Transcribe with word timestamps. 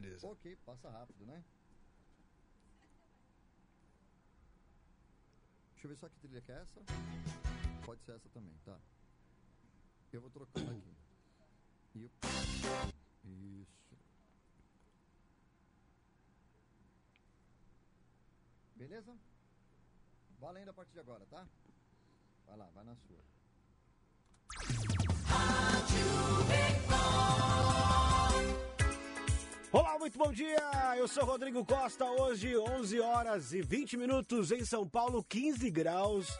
Beleza. 0.00 0.26
Ok, 0.26 0.54
passa 0.56 0.90
rápido, 0.90 1.24
né? 1.24 1.42
Deixa 5.72 5.86
eu 5.86 5.88
ver 5.88 5.96
só 5.96 6.08
que 6.08 6.18
trilha 6.18 6.42
que 6.42 6.52
é 6.52 6.56
essa. 6.56 6.82
Pode 7.86 8.02
ser 8.02 8.12
essa 8.12 8.28
também, 8.28 8.54
tá? 8.62 8.78
Eu 10.12 10.20
vou 10.20 10.30
trocando 10.30 10.70
aqui. 10.70 10.94
Isso. 11.94 12.12
Beleza? 18.74 19.16
Valendo 20.38 20.68
a 20.68 20.74
partir 20.74 20.92
de 20.92 21.00
agora, 21.00 21.24
tá? 21.26 21.48
Vai 22.44 22.56
lá, 22.58 22.68
vai 22.74 22.84
na 22.84 22.96
sua. 22.96 23.24
Olá, 29.72 29.98
muito 29.98 30.16
bom 30.16 30.32
dia! 30.32 30.94
Eu 30.96 31.08
sou 31.08 31.24
Rodrigo 31.24 31.64
Costa. 31.64 32.04
Hoje, 32.04 32.56
11 32.56 33.00
horas 33.00 33.52
e 33.52 33.60
20 33.60 33.96
minutos 33.96 34.52
em 34.52 34.64
São 34.64 34.86
Paulo, 34.86 35.24
15 35.28 35.68
graus. 35.70 36.38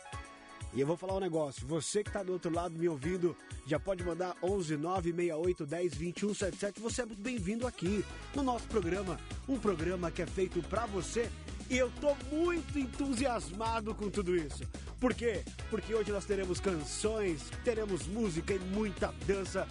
E 0.72 0.80
eu 0.80 0.86
vou 0.86 0.96
falar 0.96 1.16
um 1.16 1.20
negócio. 1.20 1.66
Você 1.66 2.04
que 2.04 2.08
está 2.08 2.22
do 2.22 2.32
outro 2.32 2.54
lado 2.54 2.78
me 2.78 2.88
ouvindo, 2.88 3.36
já 3.66 3.80
pode 3.80 4.04
mandar 4.04 4.36
11 4.40 4.76
968 4.76 5.66
10 5.66 5.94
21 5.94 6.34
77. 6.34 6.80
Você 6.80 7.02
é 7.02 7.06
muito 7.06 7.20
bem-vindo 7.20 7.66
aqui 7.66 8.04
no 8.32 8.44
nosso 8.44 8.66
programa. 8.68 9.18
Um 9.48 9.58
programa 9.58 10.10
que 10.10 10.22
é 10.22 10.26
feito 10.26 10.62
para 10.62 10.86
você. 10.86 11.28
E 11.68 11.76
eu 11.76 11.90
tô 12.00 12.14
muito 12.32 12.78
entusiasmado 12.78 13.92
com 13.92 14.08
tudo 14.08 14.36
isso. 14.36 14.62
Por 15.00 15.12
quê? 15.12 15.42
Porque 15.68 15.92
hoje 15.92 16.12
nós 16.12 16.24
teremos 16.24 16.60
canções, 16.60 17.50
teremos 17.64 18.06
música 18.06 18.54
e 18.54 18.58
muita 18.60 19.12
dança 19.26 19.66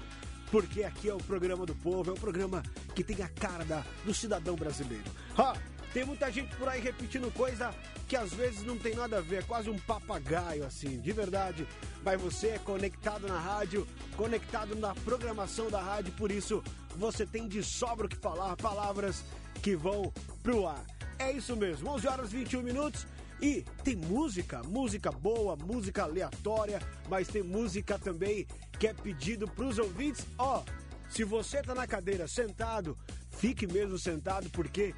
porque 0.56 0.86
aqui 0.86 1.10
é 1.10 1.14
o 1.14 1.18
programa 1.18 1.66
do 1.66 1.76
povo, 1.76 2.12
é 2.12 2.14
o 2.14 2.18
programa 2.18 2.64
que 2.96 3.04
tem 3.04 3.22
a 3.22 3.28
cara 3.28 3.86
do 4.06 4.14
cidadão 4.14 4.56
brasileiro. 4.56 5.04
Ha! 5.38 5.54
Tem 5.94 6.06
muita 6.06 6.32
gente 6.32 6.56
por 6.56 6.70
aí 6.70 6.80
repetindo 6.80 7.30
coisa 7.34 7.76
que 8.08 8.16
às 8.16 8.34
vezes 8.34 8.64
não 8.64 8.78
tem 8.78 8.96
nada 8.96 9.18
a 9.18 9.22
ver, 9.22 9.40
é 9.40 9.42
quase 9.42 9.70
um 9.70 9.78
papagaio 9.78 10.66
assim, 10.66 10.98
de 11.02 11.12
verdade. 11.12 11.68
Mas 12.06 12.22
você 12.22 12.52
é 12.52 12.58
conectado 12.58 13.28
na 13.28 13.38
rádio, 13.38 13.86
conectado 14.16 14.78
na 14.78 14.96
programação 14.96 15.70
da 15.70 15.82
rádio, 15.82 16.14
por 16.14 16.32
isso 16.32 16.64
você 16.96 17.26
tem 17.26 17.50
de 17.50 17.62
sobra 17.62 18.06
o 18.06 18.10
que 18.10 18.16
falar, 18.16 18.56
palavras 18.56 19.26
que 19.62 19.76
vão 19.76 20.14
pro 20.42 20.68
ar. 20.68 20.86
É 21.20 21.34
isso 21.34 21.54
mesmo, 21.58 21.90
11 21.90 22.08
horas 22.08 22.32
e 22.32 22.38
21 22.38 22.62
minutos. 22.62 23.06
E 23.42 23.64
tem 23.84 23.96
música, 23.96 24.64
música 24.64 25.12
boa, 25.12 25.56
música 25.56 26.04
aleatória, 26.04 26.80
mas 27.10 27.28
tem 27.28 27.44
música 27.44 28.00
também 28.00 28.48
que 28.80 28.88
é 28.88 28.94
pedido 28.94 29.48
para 29.48 29.66
os 29.66 29.78
ouvintes. 29.78 30.26
Ó, 30.38 30.64
se 31.10 31.24
você 31.24 31.62
tá 31.62 31.76
na 31.76 31.86
cadeira 31.86 32.28
sentado, 32.28 32.98
fique 33.32 33.68
mesmo 33.68 33.98
sentado, 33.98 34.50
porque 34.50 34.94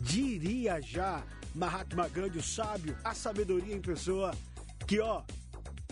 diria 0.00 0.80
já 0.80 1.24
Mahatma 1.54 2.08
Gandhi, 2.08 2.38
o 2.38 2.42
sábio, 2.42 2.96
a 3.04 3.14
sabedoria 3.14 3.74
em 3.74 3.80
pessoa, 3.80 4.34
que 4.86 5.00
ó, 5.00 5.22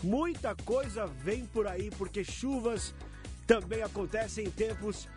muita 0.01 0.55
coisa 0.55 1.05
vem 1.05 1.45
por 1.45 1.67
aí, 1.67 1.91
porque 1.91 2.23
chuvas 2.23 2.93
também 3.45 3.81
acontecem 3.83 4.45
em 4.45 4.51
tempos 4.51 5.07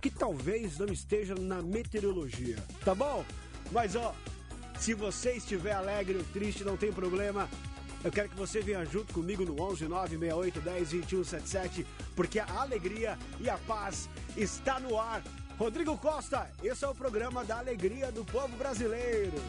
que 0.00 0.10
talvez 0.10 0.78
não 0.78 0.86
estejam 0.86 1.36
na 1.36 1.62
meteorologia, 1.62 2.56
tá 2.84 2.94
bom? 2.94 3.24
Mas 3.70 3.94
ó, 3.96 4.14
se 4.78 4.94
você 4.94 5.32
estiver 5.32 5.72
alegre 5.72 6.16
ou 6.16 6.24
triste, 6.32 6.64
não 6.64 6.76
tem 6.76 6.92
problema. 6.92 7.48
Eu 8.04 8.12
quero 8.12 8.28
que 8.28 8.36
você 8.36 8.60
venha 8.60 8.84
junto 8.84 9.12
comigo 9.12 9.44
no 9.44 9.60
11 9.60 9.88
968 9.88 10.60
10 10.60 10.90
21 10.92 11.24
77, 11.24 11.86
porque 12.14 12.38
a 12.38 12.60
alegria 12.60 13.18
e 13.40 13.50
a 13.50 13.58
paz 13.58 14.08
está 14.36 14.78
no 14.78 14.98
ar. 14.98 15.22
Rodrigo 15.58 15.96
Costa, 15.96 16.50
esse 16.62 16.84
é 16.84 16.88
o 16.88 16.94
programa 16.94 17.44
da 17.44 17.58
alegria 17.58 18.12
do 18.12 18.24
povo 18.24 18.54
brasileiro. 18.56 19.42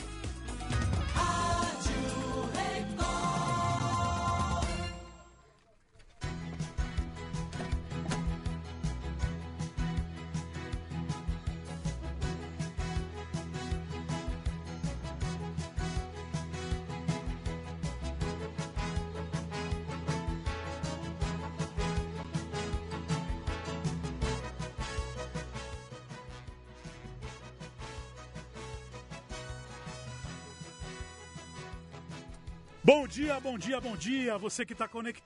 Bom 32.89 33.05
dia, 33.05 33.37
bom 33.41 33.57
dia, 33.57 33.81
bom 33.81 33.97
dia. 33.97 34.37
Você 34.37 34.65
que 34.65 34.71
está 34.71 34.87
conect... 34.87 35.21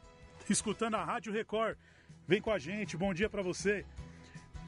escutando 0.49 0.95
a 0.95 1.03
Rádio 1.03 1.31
Record, 1.31 1.77
vem 2.27 2.41
com 2.41 2.49
a 2.49 2.57
gente. 2.57 2.97
Bom 2.97 3.13
dia 3.13 3.29
para 3.29 3.43
você. 3.43 3.85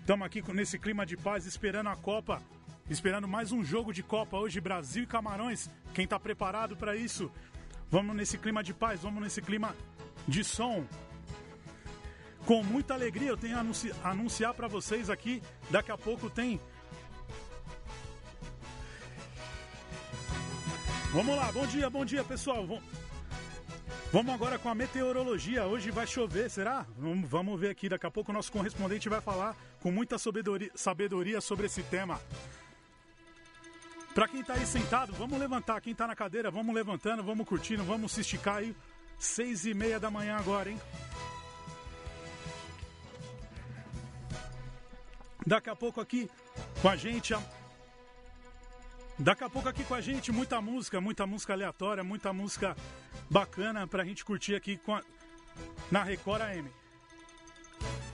Estamos 0.01 0.23
aqui 0.23 0.43
nesse 0.53 0.77
clima 0.77 1.03
de 1.03 1.17
paz, 1.17 1.47
esperando 1.47 1.89
a 1.89 1.95
Copa, 1.95 2.39
esperando 2.87 3.27
mais 3.27 3.51
um 3.51 3.63
jogo 3.63 3.91
de 3.91 4.03
Copa 4.03 4.37
hoje, 4.37 4.61
Brasil 4.61 5.05
e 5.05 5.07
Camarões. 5.07 5.71
Quem 5.91 6.03
está 6.03 6.19
preparado 6.19 6.77
para 6.77 6.95
isso? 6.95 7.31
Vamos 7.89 8.15
nesse 8.15 8.37
clima 8.37 8.61
de 8.61 8.75
paz, 8.75 9.01
vamos 9.01 9.23
nesse 9.23 9.41
clima 9.41 9.75
de 10.27 10.43
som. 10.43 10.85
Com 12.45 12.61
muita 12.61 12.93
alegria, 12.93 13.29
eu 13.29 13.37
tenho 13.37 13.57
a 13.57 13.61
anunci- 13.61 13.91
anunciar 14.03 14.53
para 14.53 14.67
vocês 14.67 15.09
aqui. 15.09 15.41
Daqui 15.71 15.91
a 15.91 15.97
pouco 15.97 16.29
tem 16.29 16.61
Vamos 21.13 21.35
lá, 21.35 21.51
bom 21.51 21.65
dia, 21.67 21.89
bom 21.89 22.03
dia 22.05 22.23
pessoal. 22.23 22.65
Vam- 22.65 22.81
Vamos 24.11 24.33
agora 24.33 24.59
com 24.59 24.69
a 24.69 24.75
meteorologia. 24.75 25.65
Hoje 25.65 25.89
vai 25.89 26.05
chover, 26.05 26.49
será? 26.49 26.85
Vamos, 26.97 27.59
ver 27.59 27.69
aqui. 27.71 27.89
Daqui 27.89 28.05
a 28.05 28.11
pouco 28.11 28.31
o 28.31 28.33
nosso 28.33 28.51
correspondente 28.51 29.09
vai 29.09 29.19
falar 29.21 29.55
com 29.79 29.91
muita 29.91 30.17
sabedoria, 30.19 31.41
sobre 31.41 31.65
esse 31.65 31.81
tema. 31.83 32.19
Pra 34.13 34.27
quem 34.27 34.43
tá 34.43 34.53
aí 34.53 34.65
sentado, 34.67 35.11
vamos 35.13 35.39
levantar. 35.39 35.81
Quem 35.81 35.95
tá 35.95 36.05
na 36.05 36.15
cadeira, 36.15 36.51
vamos 36.51 36.75
levantando, 36.75 37.23
vamos 37.23 37.47
curtindo, 37.47 37.83
vamos 37.83 38.11
se 38.11 38.21
esticar 38.21 38.57
aí. 38.57 38.75
Seis 39.17 39.65
e 39.65 39.73
meia 39.73 39.99
da 39.99 40.11
manhã 40.11 40.37
agora, 40.37 40.69
hein? 40.69 40.79
Daqui 45.45 45.69
a 45.71 45.75
pouco 45.75 45.99
aqui 45.99 46.29
com 46.81 46.87
a 46.89 46.95
gente 46.95 47.33
a 47.33 47.41
Daqui 49.23 49.43
a 49.43 49.49
pouco 49.49 49.69
aqui 49.69 49.83
com 49.85 49.93
a 49.93 50.01
gente, 50.01 50.31
muita 50.33 50.59
música, 50.59 50.99
muita 50.99 51.25
música 51.25 51.53
aleatória, 51.53 52.03
muita 52.03 52.33
música 52.33 52.75
bacana 53.29 53.87
pra 53.87 54.03
gente 54.03 54.25
curtir 54.25 54.53
aqui 54.53 54.77
a- 54.89 55.01
na 55.89 56.03
Record 56.03 56.41
AM. 56.41 56.69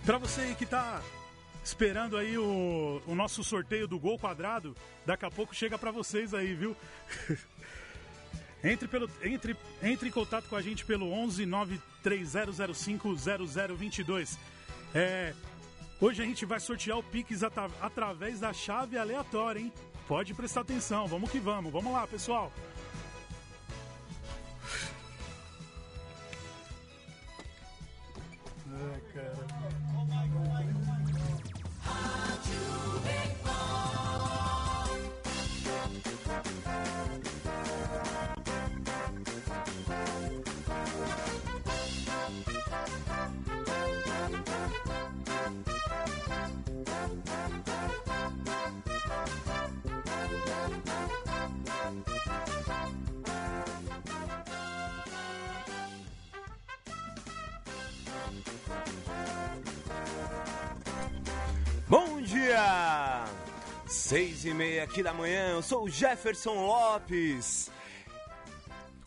Pra 0.05 0.19
você 0.19 0.53
que 0.55 0.67
tá 0.67 1.01
esperando 1.63 2.15
aí 2.15 2.37
o, 2.37 3.01
o 3.07 3.15
nosso 3.15 3.43
sorteio 3.43 3.87
do 3.87 3.97
gol 3.97 4.19
quadrado, 4.19 4.75
daqui 5.03 5.25
a 5.25 5.31
pouco 5.31 5.55
chega 5.55 5.79
pra 5.79 5.89
vocês 5.89 6.31
aí, 6.33 6.53
viu? 6.53 6.75
entre, 8.63 8.87
pelo, 8.87 9.09
entre, 9.23 9.57
entre 9.81 10.09
em 10.09 10.11
contato 10.11 10.47
com 10.47 10.55
a 10.55 10.61
gente 10.61 10.85
pelo 10.85 11.11
11 11.11 11.43
93005 11.47 13.15
0022. 13.77 14.37
É, 14.93 15.33
Hoje 16.01 16.21
a 16.21 16.25
gente 16.25 16.45
vai 16.45 16.61
sortear 16.61 16.97
o 16.97 17.03
Pix 17.03 17.43
atra- 17.43 17.69
através 17.81 18.39
da 18.39 18.53
chave 18.53 18.97
aleatória, 18.97 19.59
hein? 19.59 19.73
Pode 20.09 20.33
prestar 20.33 20.61
atenção, 20.61 21.05
vamos 21.05 21.29
que 21.29 21.39
vamos. 21.39 21.71
Vamos 21.71 21.93
lá, 21.93 22.07
pessoal. 22.07 22.51
Seis 64.09 64.43
e 64.43 64.51
meia 64.55 64.85
aqui 64.85 65.03
da 65.03 65.13
manhã, 65.13 65.51
eu 65.51 65.61
sou 65.61 65.83
o 65.83 65.87
Jefferson 65.87 66.65
Lopes. 66.65 67.69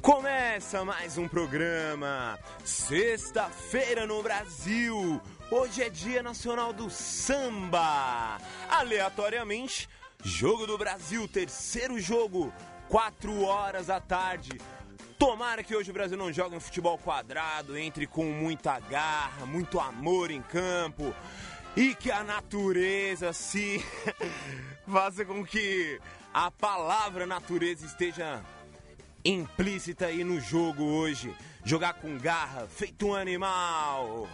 Começa 0.01 0.85
mais 0.85 1.19
um 1.19 1.27
programa. 1.27 2.39
Sexta-feira 2.65 4.07
no 4.07 4.23
Brasil. 4.23 5.21
hoje 5.51 5.83
é 5.83 5.91
Dia 5.91 6.23
Nacional 6.23 6.73
do 6.73 6.89
Samba. 6.89 8.39
Aleatoriamente, 8.71 9.89
Jogo 10.23 10.69
do 10.69 10.79
Brasil, 10.79 11.27
terceiro 11.27 11.99
jogo, 11.99 12.55
4 12.89 13.43
horas 13.43 13.89
da 13.89 13.99
tarde. 13.99 14.53
Tomara 15.19 15.65
que 15.65 15.75
hoje 15.75 15.91
o 15.91 15.95
Brasil 15.95 16.17
não 16.17 16.33
jogue 16.33 16.55
um 16.55 16.61
futebol 16.61 16.97
quadrado, 16.97 17.77
entre 17.77 18.07
com 18.07 18.27
muita 18.27 18.79
garra, 18.79 19.47
muito 19.47 19.81
amor 19.81 20.31
em 20.31 20.43
campo 20.43 21.13
e 21.77 21.95
que 21.95 22.11
a 22.11 22.23
natureza 22.23 23.33
se 23.33 23.85
faça 24.91 25.25
com 25.25 25.45
que 25.45 26.01
a 26.33 26.51
palavra 26.51 27.27
natureza 27.27 27.87
esteja 27.87 28.43
implícita 29.25 30.07
aí 30.07 30.25
no 30.25 30.41
jogo 30.41 30.83
hoje. 30.83 31.35
Jogar 31.65 31.95
com 31.95 32.19
garra, 32.19 32.67
feito 32.67 33.07
um 33.07 33.15
animal. 33.15 34.29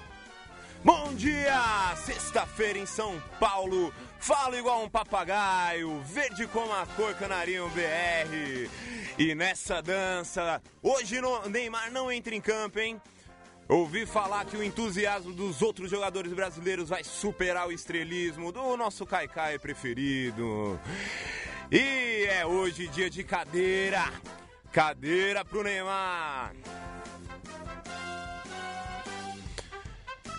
Bom 0.83 1.13
dia! 1.15 1.95
Sexta-feira 1.97 2.79
em 2.79 2.87
São 2.87 3.21
Paulo. 3.39 3.93
Falo 4.19 4.57
igual 4.57 4.83
um 4.83 4.89
papagaio, 4.89 6.01
verde 6.03 6.47
como 6.47 6.73
a 6.73 6.87
cor 6.87 7.15
canarinho 7.15 7.69
BR. 7.71 8.71
E 9.19 9.35
nessa 9.35 9.83
dança, 9.83 10.63
hoje 10.83 11.21
no 11.21 11.49
Neymar 11.49 11.91
não 11.91 12.11
entra 12.11 12.35
em 12.35 12.41
campo, 12.41 12.79
hein? 12.79 13.01
Ouvi 13.69 14.07
falar 14.07 14.47
que 14.47 14.57
o 14.57 14.65
entusiasmo 14.65 15.31
dos 15.31 15.61
outros 15.61 15.91
jogadores 15.91 16.33
brasileiros 16.33 16.89
vai 16.89 17.05
superar 17.05 17.69
o 17.69 17.73
estrelismo 17.73 18.51
do 18.51 18.79
nosso 18.79 19.05
Caicai 19.05 19.59
preferido. 19.59 20.81
E 21.71 22.25
é 22.31 22.47
hoje 22.47 22.89
dia 22.89 23.11
de 23.11 23.23
cadeira. 23.23 24.11
Cadeira 24.73 25.45
pro 25.45 25.63
Neymar. 25.63 26.55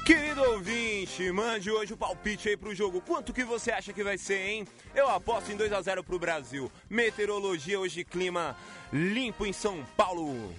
Querido 0.04 0.42
ouvinte, 0.42 1.32
mande 1.32 1.70
hoje 1.70 1.94
o 1.94 1.98
palpite 1.98 2.50
aí 2.50 2.58
pro 2.58 2.74
jogo. 2.74 3.00
Quanto 3.00 3.32
que 3.32 3.44
você 3.44 3.72
acha 3.72 3.94
que 3.94 4.04
vai 4.04 4.18
ser, 4.18 4.40
hein? 4.40 4.68
Eu 4.96 5.08
aposto 5.08 5.52
em 5.52 5.56
2 5.56 5.72
a 5.72 5.80
0 5.84 6.04
pro 6.04 6.18
Brasil. 6.18 6.72
Meteorologia 6.90 7.80
hoje 7.80 8.04
clima 8.04 8.58
limpo 8.92 9.46
em 9.46 9.54
São 9.54 9.86
Paulo. 9.96 10.52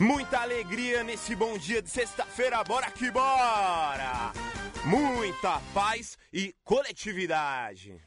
Muita 0.00 0.42
alegria 0.42 1.02
nesse 1.02 1.34
bom 1.34 1.58
dia 1.58 1.82
de 1.82 1.90
sexta-feira, 1.90 2.62
bora 2.62 2.88
que 2.88 3.10
bora! 3.10 4.32
Muita 4.84 5.60
paz 5.74 6.16
e 6.32 6.54
coletividade. 6.62 8.00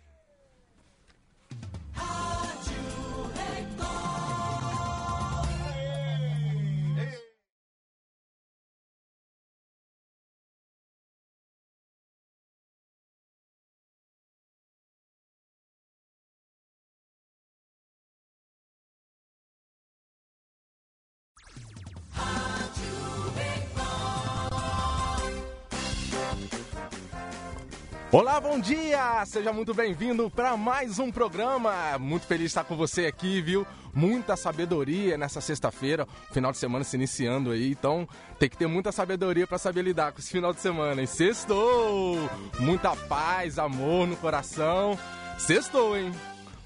Olá, 28.14 28.42
bom 28.42 28.60
dia! 28.60 29.24
Seja 29.26 29.54
muito 29.54 29.74
bem-vindo 29.74 30.30
para 30.30 30.58
mais 30.58 31.00
um 31.00 31.10
programa. 31.10 31.98
Muito 31.98 32.28
feliz 32.28 32.42
de 32.42 32.48
estar 32.48 32.66
com 32.66 32.76
você 32.76 33.06
aqui, 33.06 33.42
viu? 33.42 33.66
Muita 33.94 34.36
sabedoria 34.36 35.18
nessa 35.18 35.40
sexta-feira, 35.40 36.06
final 36.30 36.52
de 36.52 36.58
semana 36.58 36.84
se 36.84 36.98
iniciando 36.98 37.52
aí, 37.52 37.72
então 37.72 38.06
tem 38.38 38.50
que 38.50 38.58
ter 38.58 38.68
muita 38.68 38.92
sabedoria 38.92 39.48
para 39.48 39.58
saber 39.58 39.84
lidar 39.84 40.12
com 40.12 40.20
esse 40.20 40.30
final 40.30 40.54
de 40.54 40.60
semana. 40.60 41.02
E 41.02 41.08
sextou! 41.08 42.30
Muita 42.60 42.94
paz, 42.98 43.58
amor 43.58 44.06
no 44.06 44.18
coração. 44.18 45.00
Sextou, 45.38 45.98
hein? 45.98 46.12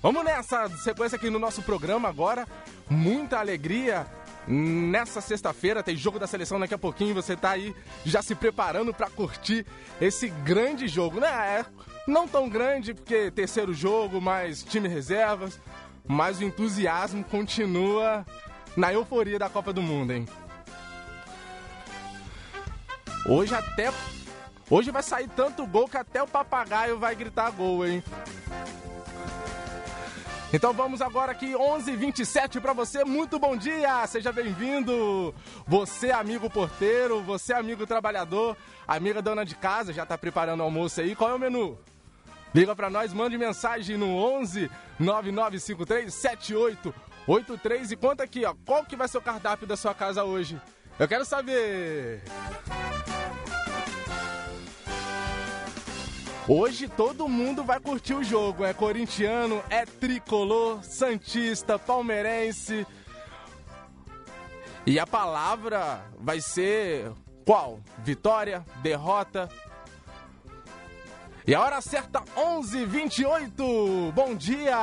Vamos 0.02 0.26
nessa 0.26 0.68
sequência 0.80 1.16
aqui 1.16 1.30
no 1.30 1.38
nosso 1.38 1.62
programa 1.62 2.10
agora. 2.10 2.48
Muita 2.90 3.38
alegria 3.38 4.08
Nessa 4.48 5.22
sexta-feira 5.22 5.82
tem 5.82 5.96
jogo 5.96 6.20
da 6.20 6.28
seleção 6.28 6.60
daqui 6.60 6.74
a 6.74 6.78
pouquinho, 6.78 7.16
você 7.16 7.36
tá 7.36 7.52
aí 7.52 7.76
já 8.06 8.22
se 8.22 8.36
preparando 8.36 8.94
para 8.94 9.10
curtir 9.10 9.66
esse 10.00 10.30
grande 10.30 10.88
jogo, 10.88 11.20
né? 11.20 11.28
É 11.28 11.66
não 12.08 12.28
tão 12.28 12.48
grande 12.48 12.94
porque 12.94 13.32
terceiro 13.32 13.74
jogo, 13.74 14.22
mais 14.22 14.64
time 14.64 14.88
reservas, 14.88 15.60
mas 16.08 16.40
o 16.40 16.44
entusiasmo 16.44 17.24
continua 17.24 18.26
na 18.78 18.94
euforia 18.94 19.40
da 19.40 19.50
Copa 19.50 19.74
do 19.74 19.82
Mundo, 19.82 20.14
hein? 20.14 20.28
Hoje 23.28 23.56
até 23.56 23.92
Hoje 24.70 24.90
vai 24.90 25.04
sair 25.04 25.30
tanto 25.36 25.66
gol 25.68 25.88
que 25.88 25.98
até 25.98 26.24
o 26.24 26.28
papagaio 26.28 26.98
vai 26.98 27.16
gritar 27.16 27.52
gol, 27.52 27.86
hein? 27.86 28.04
Então 30.54 30.72
vamos 30.72 31.02
agora 31.02 31.32
aqui, 31.32 31.54
11:27 31.54 32.62
para 32.62 32.72
você. 32.72 33.04
Muito 33.04 33.38
bom 33.38 33.58
dia, 33.58 34.06
seja 34.08 34.32
bem-vindo. 34.32 35.34
Você, 35.68 36.12
amigo 36.12 36.50
porteiro, 36.50 37.22
você, 37.22 37.54
amigo 37.54 37.86
trabalhador, 37.86 38.56
amiga 38.88 39.22
dona 39.22 39.44
de 39.44 39.56
casa, 39.56 39.92
já 39.92 40.06
tá 40.06 40.18
preparando 40.18 40.62
o 40.62 40.64
almoço 40.64 41.02
aí. 41.02 41.16
Qual 41.16 41.30
é 41.30 41.34
o 41.34 41.40
menu? 41.40 41.78
Liga 42.54 42.74
para 42.74 42.90
nós, 42.90 43.12
mande 43.12 43.38
mensagem 43.38 43.98
no 43.98 44.16
11 44.16 44.72
9953 44.98 46.14
7883 46.14 47.92
e 47.92 47.96
conta 47.98 48.24
aqui, 48.24 48.46
ó, 48.46 48.56
qual 48.66 48.86
que 48.86 48.96
vai 48.96 49.10
ser 49.10 49.18
o 49.18 49.22
cardápio 49.22 49.68
da 49.68 49.76
sua 49.76 49.94
casa 49.94 50.24
hoje? 50.24 50.58
Eu 50.98 51.08
quero 51.08 51.26
saber. 51.26 52.24
Hoje 56.48 56.88
todo 56.88 57.28
mundo 57.28 57.64
vai 57.64 57.80
curtir 57.80 58.14
o 58.14 58.24
jogo. 58.24 58.64
É 58.64 58.72
corintiano, 58.72 59.64
é 59.68 59.84
tricolor, 59.84 60.84
santista, 60.84 61.80
palmeirense. 61.80 62.86
E 64.86 65.00
a 65.00 65.08
palavra 65.08 66.06
vai 66.20 66.40
ser 66.40 67.12
qual? 67.44 67.80
Vitória, 68.04 68.64
derrota. 68.84 69.50
E 71.48 71.56
a 71.56 71.62
hora 71.62 71.82
certa, 71.82 72.24
11:28. 72.36 74.12
Bom 74.14 74.36
dia! 74.36 74.78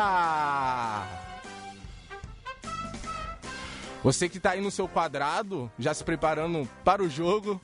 Você 4.02 4.28
que 4.28 4.38
está 4.38 4.50
aí 4.50 4.60
no 4.60 4.70
seu 4.72 4.88
quadrado, 4.88 5.70
já 5.78 5.94
se 5.94 6.02
preparando 6.02 6.68
para 6.82 7.04
o 7.04 7.08
jogo. 7.08 7.60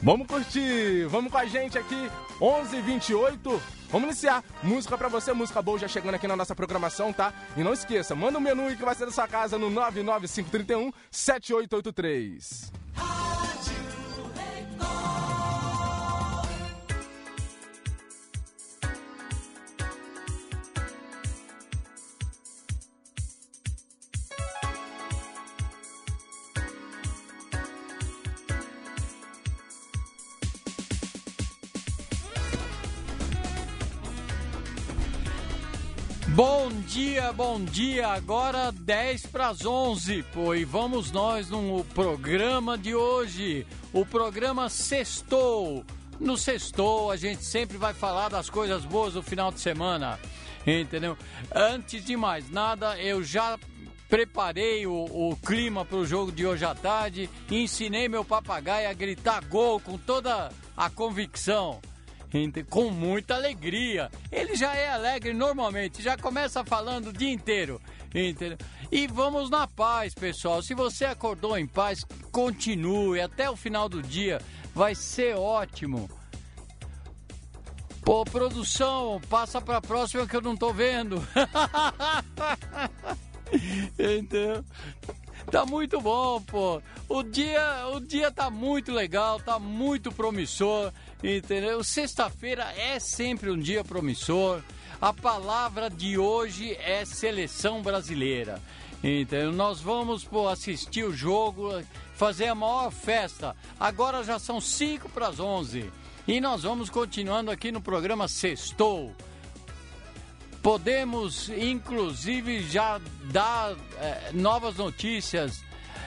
Vamos 0.00 0.28
curtir, 0.28 1.06
vamos 1.08 1.30
com 1.32 1.38
a 1.38 1.44
gente 1.44 1.76
aqui, 1.76 2.08
11:28. 2.40 3.60
Vamos 3.90 4.10
iniciar. 4.10 4.44
Música 4.62 4.96
pra 4.96 5.08
você, 5.08 5.32
música 5.32 5.60
boa 5.60 5.78
já 5.78 5.88
chegando 5.88 6.14
aqui 6.14 6.28
na 6.28 6.36
nossa 6.36 6.54
programação, 6.54 7.12
tá? 7.12 7.32
E 7.56 7.64
não 7.64 7.72
esqueça, 7.72 8.14
manda 8.14 8.38
um 8.38 8.40
menu 8.40 8.76
que 8.76 8.84
vai 8.84 8.94
ser 8.94 9.06
da 9.06 9.10
sua 9.10 9.26
casa 9.26 9.58
no 9.58 9.70
99531 9.70 10.92
7883. 11.10 12.70
Bom 36.38 36.68
dia, 36.86 37.32
bom 37.32 37.64
dia. 37.64 38.06
Agora 38.06 38.70
10 38.70 39.26
para 39.26 39.48
as 39.48 39.66
11. 39.66 40.24
Pois 40.32 40.68
vamos 40.68 41.10
nós 41.10 41.50
no 41.50 41.84
programa 41.86 42.78
de 42.78 42.94
hoje. 42.94 43.66
O 43.92 44.06
programa 44.06 44.68
Sextou. 44.68 45.84
No 46.20 46.36
Sextou 46.36 47.10
a 47.10 47.16
gente 47.16 47.44
sempre 47.44 47.76
vai 47.76 47.92
falar 47.92 48.28
das 48.28 48.48
coisas 48.48 48.84
boas 48.84 49.14
do 49.14 49.20
final 49.20 49.50
de 49.50 49.58
semana. 49.58 50.16
Entendeu? 50.64 51.18
Antes 51.52 52.04
de 52.04 52.16
mais 52.16 52.48
nada, 52.48 52.96
eu 53.00 53.24
já 53.24 53.58
preparei 54.08 54.86
o, 54.86 54.92
o 54.92 55.36
clima 55.44 55.84
para 55.84 55.98
o 55.98 56.06
jogo 56.06 56.30
de 56.30 56.46
hoje 56.46 56.64
à 56.64 56.72
tarde. 56.72 57.28
Ensinei 57.50 58.08
meu 58.08 58.24
papagaio 58.24 58.88
a 58.88 58.92
gritar 58.92 59.44
gol 59.46 59.80
com 59.80 59.98
toda 59.98 60.52
a 60.76 60.88
convicção 60.88 61.80
com 62.68 62.90
muita 62.90 63.34
alegria. 63.34 64.10
Ele 64.30 64.54
já 64.54 64.74
é 64.74 64.90
alegre 64.90 65.32
normalmente, 65.32 66.02
já 66.02 66.16
começa 66.16 66.64
falando 66.64 67.08
o 67.08 67.12
dia 67.12 67.32
inteiro. 67.32 67.80
Entendeu? 68.14 68.58
E 68.90 69.06
vamos 69.06 69.50
na 69.50 69.66
paz, 69.66 70.14
pessoal. 70.14 70.62
Se 70.62 70.74
você 70.74 71.04
acordou 71.04 71.58
em 71.58 71.66
paz, 71.66 72.04
continue 72.32 73.20
até 73.20 73.50
o 73.50 73.56
final 73.56 73.88
do 73.88 74.02
dia. 74.02 74.40
Vai 74.74 74.94
ser 74.94 75.36
ótimo. 75.36 76.08
Pô, 78.02 78.24
produção, 78.24 79.20
passa 79.28 79.60
pra 79.60 79.80
próxima 79.80 80.26
que 80.26 80.34
eu 80.34 80.40
não 80.40 80.56
tô 80.56 80.72
vendo. 80.72 81.22
então, 83.98 84.64
Tá 85.50 85.64
muito 85.64 86.00
bom, 86.00 86.42
pô. 86.42 86.82
O 87.08 87.22
dia, 87.22 87.86
o 87.94 88.00
dia 88.00 88.30
tá 88.30 88.50
muito 88.50 88.92
legal, 88.92 89.40
tá 89.40 89.58
muito 89.58 90.12
promissor, 90.12 90.92
entendeu? 91.22 91.82
Sexta-feira 91.82 92.64
é 92.76 92.98
sempre 92.98 93.50
um 93.50 93.58
dia 93.58 93.84
promissor. 93.84 94.62
A 95.00 95.12
palavra 95.12 95.88
de 95.88 96.18
hoje 96.18 96.76
é 96.80 97.04
seleção 97.04 97.82
brasileira. 97.82 98.60
Então, 99.02 99.52
nós 99.52 99.80
vamos 99.80 100.24
pô, 100.24 100.48
assistir 100.48 101.04
o 101.04 101.14
jogo, 101.14 101.70
fazer 102.14 102.48
a 102.48 102.54
maior 102.54 102.90
festa. 102.90 103.54
Agora 103.78 104.24
já 104.24 104.38
são 104.38 104.60
5 104.60 105.08
para 105.10 105.28
as 105.28 105.38
11. 105.38 105.90
E 106.26 106.40
nós 106.40 106.64
vamos 106.64 106.90
continuando 106.90 107.50
aqui 107.50 107.70
no 107.70 107.80
programa 107.80 108.26
Sextou. 108.26 109.14
Podemos, 110.60 111.48
inclusive, 111.48 112.62
já 112.62 113.00
dar 113.30 113.76
é, 114.00 114.32
novas 114.34 114.76
notícias. 114.76 115.62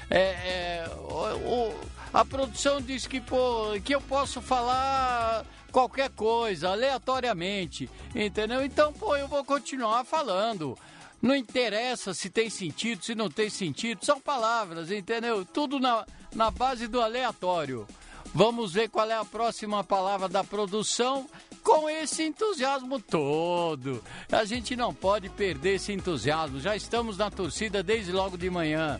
É, 0.09 0.19
é, 0.19 0.89
o, 0.97 1.73
a 2.13 2.25
produção 2.25 2.81
diz 2.81 3.07
que, 3.07 3.21
pô, 3.21 3.79
que 3.83 3.95
eu 3.95 4.01
posso 4.01 4.41
falar 4.41 5.45
qualquer 5.71 6.09
coisa, 6.09 6.69
aleatoriamente, 6.69 7.89
entendeu? 8.13 8.63
Então, 8.63 8.91
pô, 8.91 9.15
eu 9.15 9.27
vou 9.27 9.43
continuar 9.45 10.03
falando. 10.03 10.77
Não 11.21 11.35
interessa 11.35 12.13
se 12.13 12.29
tem 12.29 12.49
sentido, 12.49 13.03
se 13.03 13.15
não 13.15 13.29
tem 13.29 13.49
sentido, 13.49 14.03
são 14.03 14.19
palavras, 14.19 14.91
entendeu? 14.91 15.45
Tudo 15.45 15.79
na, 15.79 16.05
na 16.35 16.51
base 16.51 16.87
do 16.87 16.99
aleatório. 16.99 17.87
Vamos 18.33 18.73
ver 18.73 18.89
qual 18.89 19.09
é 19.09 19.15
a 19.15 19.25
próxima 19.25 19.83
palavra 19.83 20.27
da 20.27 20.43
produção 20.43 21.29
com 21.63 21.89
esse 21.89 22.23
entusiasmo 22.23 22.99
todo. 22.99 24.03
A 24.31 24.43
gente 24.45 24.75
não 24.75 24.93
pode 24.93 25.29
perder 25.29 25.75
esse 25.75 25.91
entusiasmo. 25.91 26.59
Já 26.59 26.75
estamos 26.75 27.17
na 27.17 27.29
torcida 27.29 27.83
desde 27.83 28.11
logo 28.11 28.37
de 28.37 28.49
manhã. 28.49 28.99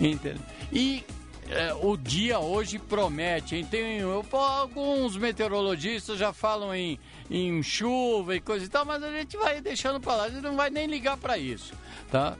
Entendeu? 0.00 0.42
E 0.72 1.04
é, 1.50 1.74
o 1.74 1.96
dia 1.96 2.38
hoje 2.38 2.78
promete, 2.78 3.56
hein? 3.56 3.64
Tem, 3.64 4.00
alguns 4.32 5.16
meteorologistas 5.16 6.18
já 6.18 6.32
falam 6.32 6.74
em, 6.74 6.98
em 7.30 7.62
chuva 7.62 8.36
e 8.36 8.40
coisa 8.40 8.64
e 8.64 8.68
tal, 8.68 8.84
mas 8.84 9.02
a 9.02 9.10
gente 9.10 9.36
vai 9.36 9.60
deixando 9.60 10.00
para 10.00 10.14
lá, 10.14 10.24
a 10.24 10.30
gente 10.30 10.42
não 10.42 10.56
vai 10.56 10.70
nem 10.70 10.86
ligar 10.86 11.16
para 11.16 11.38
isso, 11.38 11.72
tá? 12.10 12.36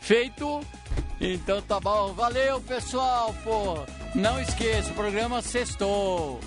Feito? 0.00 0.60
Então 1.20 1.60
tá 1.62 1.78
bom. 1.78 2.12
Valeu, 2.14 2.60
pessoal, 2.62 3.34
pô. 3.44 3.84
Não 4.14 4.40
esqueça, 4.40 4.90
o 4.90 4.94
programa 4.94 5.42
Sextou. 5.42 6.40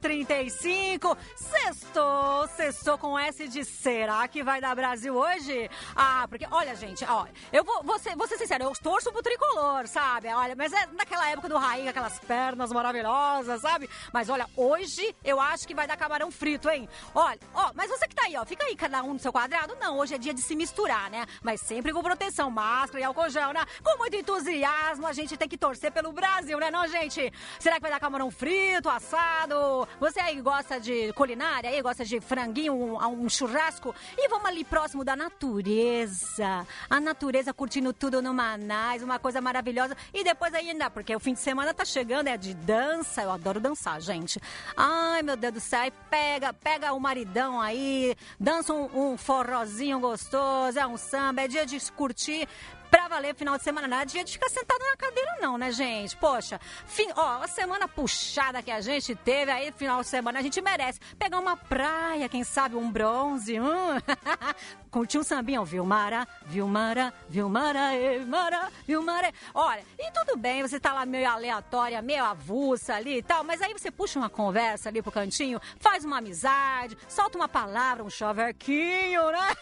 11:35. 0.00 1.16
Sextou, 1.36 2.39
sextou 2.60 2.98
com 2.98 3.18
S 3.18 3.48
de 3.48 3.64
será 3.64 4.28
que 4.28 4.42
vai 4.42 4.60
dar 4.60 4.74
Brasil 4.74 5.14
hoje? 5.14 5.70
Ah, 5.96 6.26
porque, 6.28 6.46
olha, 6.50 6.76
gente, 6.76 7.02
ó, 7.06 7.26
eu 7.50 7.64
vou, 7.64 7.82
vou, 7.82 7.98
ser, 7.98 8.14
vou 8.14 8.28
ser 8.28 8.36
sincero, 8.36 8.64
eu 8.64 8.72
torço 8.82 9.10
pro 9.10 9.22
tricolor, 9.22 9.88
sabe? 9.88 10.28
Olha, 10.28 10.54
mas 10.54 10.70
é 10.70 10.86
naquela 10.92 11.26
época 11.30 11.48
do 11.48 11.56
Rainha, 11.56 11.88
aquelas 11.88 12.18
pernas 12.18 12.70
maravilhosas, 12.70 13.62
sabe? 13.62 13.88
Mas 14.12 14.28
olha, 14.28 14.46
hoje 14.54 15.16
eu 15.24 15.40
acho 15.40 15.66
que 15.66 15.74
vai 15.74 15.86
dar 15.86 15.96
camarão 15.96 16.30
frito, 16.30 16.68
hein? 16.68 16.86
Olha, 17.14 17.38
ó, 17.54 17.70
mas 17.74 17.90
você 17.90 18.06
que 18.06 18.14
tá 18.14 18.26
aí, 18.26 18.36
ó, 18.36 18.44
fica 18.44 18.62
aí 18.66 18.76
cada 18.76 19.02
um 19.02 19.14
no 19.14 19.18
seu 19.18 19.32
quadrado? 19.32 19.74
Não, 19.80 19.96
hoje 19.96 20.14
é 20.14 20.18
dia 20.18 20.34
de 20.34 20.42
se 20.42 20.54
misturar, 20.54 21.10
né? 21.10 21.24
Mas 21.42 21.62
sempre 21.62 21.94
com 21.94 22.02
proteção, 22.02 22.50
máscara 22.50 23.00
e 23.00 23.04
álcool 23.04 23.30
gel, 23.30 23.54
né? 23.54 23.64
Com 23.82 23.96
muito 23.96 24.16
entusiasmo, 24.16 25.06
a 25.06 25.14
gente 25.14 25.34
tem 25.34 25.48
que 25.48 25.56
torcer 25.56 25.90
pelo 25.92 26.12
Brasil, 26.12 26.58
né, 26.58 26.70
não, 26.70 26.86
gente? 26.86 27.32
Será 27.58 27.76
que 27.76 27.82
vai 27.82 27.90
dar 27.90 28.00
camarão 28.00 28.30
frito, 28.30 28.90
assado? 28.90 29.88
Você 29.98 30.20
aí 30.20 30.38
gosta 30.42 30.78
de 30.78 31.10
culinária, 31.14 31.70
aí 31.70 31.80
gosta 31.80 32.04
de 32.04 32.20
franguinho, 32.50 32.74
um, 32.74 33.24
um 33.24 33.28
churrasco? 33.28 33.94
E 34.18 34.28
vamos 34.28 34.46
ali 34.46 34.64
próximo 34.64 35.04
da 35.04 35.14
natureza. 35.14 36.66
A 36.88 37.00
natureza 37.00 37.54
curtindo 37.54 37.92
tudo 37.92 38.20
no 38.20 38.34
Manais, 38.34 39.02
uma 39.02 39.18
coisa 39.18 39.40
maravilhosa. 39.40 39.96
E 40.12 40.24
depois 40.24 40.52
aí 40.52 40.70
ainda, 40.70 40.90
porque 40.90 41.14
o 41.14 41.20
fim 41.20 41.32
de 41.32 41.40
semana 41.40 41.72
tá 41.72 41.84
chegando, 41.84 42.28
é 42.28 42.36
de 42.36 42.54
dança. 42.54 43.22
Eu 43.22 43.30
adoro 43.30 43.60
dançar, 43.60 44.00
gente. 44.00 44.40
Ai, 44.76 45.22
meu 45.22 45.36
Deus 45.36 45.54
do 45.54 45.60
céu. 45.60 45.80
Aí 45.80 45.92
pega, 46.10 46.52
pega 46.52 46.92
o 46.92 47.00
maridão 47.00 47.58
aí, 47.58 48.14
dança 48.38 48.74
um, 48.74 49.12
um 49.12 49.16
forrozinho 49.16 49.98
gostoso, 49.98 50.78
é 50.78 50.86
um 50.86 50.98
samba, 50.98 51.42
é 51.42 51.48
dia 51.48 51.64
de 51.64 51.80
curtir 51.92 52.46
pra 52.90 53.08
valer 53.08 53.34
final 53.34 53.56
de 53.56 53.62
semana. 53.62 53.86
Não 53.86 53.98
é 53.98 54.04
dia 54.04 54.24
de 54.24 54.32
ficar 54.32 54.48
sentado 54.48 54.82
na 54.82 54.96
cadeira, 54.96 55.36
não, 55.40 55.56
né, 55.56 55.70
gente? 55.70 56.16
Poxa, 56.16 56.60
fim, 56.86 57.08
ó, 57.16 57.42
a 57.42 57.48
semana 57.48 57.86
puxada 57.86 58.62
que 58.62 58.70
a 58.70 58.80
gente 58.80 59.14
teve, 59.14 59.50
aí 59.50 59.72
final 59.72 60.00
de 60.00 60.08
semana 60.08 60.38
a 60.38 60.42
gente 60.42 60.60
merece 60.60 61.00
pegar 61.18 61.38
uma 61.38 61.56
praia, 61.56 62.28
quem 62.28 62.44
sabe 62.44 62.76
um 62.76 62.90
bronze. 62.90 63.60
Hum. 63.60 64.00
Curtir 64.90 65.18
um 65.18 65.22
sambinho, 65.22 65.64
Vilmara, 65.64 66.26
Vilmara, 66.46 67.14
Vilmara, 67.28 67.90
Vilmara, 67.96 68.72
Vilmara. 68.84 69.32
Olha, 69.54 69.84
e 69.96 70.10
tudo 70.10 70.36
bem, 70.36 70.62
você 70.62 70.80
tá 70.80 70.92
lá 70.92 71.06
meio 71.06 71.30
aleatória, 71.30 72.02
meio 72.02 72.24
avulsa 72.24 72.94
ali 72.94 73.18
e 73.18 73.22
tal, 73.22 73.44
mas 73.44 73.62
aí 73.62 73.72
você 73.72 73.88
puxa 73.88 74.18
uma 74.18 74.28
conversa 74.28 74.88
ali 74.88 75.00
pro 75.00 75.12
cantinho, 75.12 75.60
faz 75.78 76.04
uma 76.04 76.18
amizade, 76.18 76.98
solta 77.08 77.38
uma 77.38 77.48
palavra, 77.48 78.02
um 78.02 78.10
choverquinho, 78.10 79.30
né? 79.30 79.54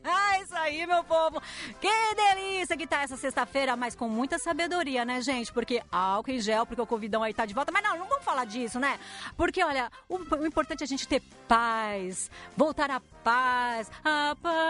Isso 0.42 0.56
aí, 0.56 0.86
meu 0.86 1.04
povo. 1.04 1.42
Que 1.78 2.14
delícia 2.14 2.74
que 2.74 2.86
tá 2.86 3.02
essa 3.02 3.18
sexta-feira, 3.18 3.76
mas 3.76 3.94
com 3.94 4.08
muita 4.08 4.38
sabedoria, 4.38 5.04
né, 5.04 5.20
gente? 5.20 5.52
Porque 5.52 5.82
álcool 5.92 6.30
em 6.30 6.40
gel, 6.40 6.64
porque 6.64 6.80
o 6.80 6.86
Covidão 6.86 7.22
aí 7.22 7.34
tá 7.34 7.44
de 7.44 7.52
volta. 7.52 7.70
Mas 7.70 7.82
não, 7.82 7.98
não 7.98 8.06
vamos 8.06 8.24
falar 8.24 8.46
disso, 8.46 8.80
né? 8.80 8.98
Porque, 9.36 9.62
olha, 9.62 9.92
o, 10.08 10.16
o 10.16 10.46
importante 10.46 10.80
é 10.80 10.84
a 10.84 10.88
gente 10.88 11.06
ter 11.06 11.20
paz, 11.46 12.30
voltar 12.56 12.90
à 12.90 13.00
paz. 13.22 13.90
A 14.02 14.34
paz 14.40 14.69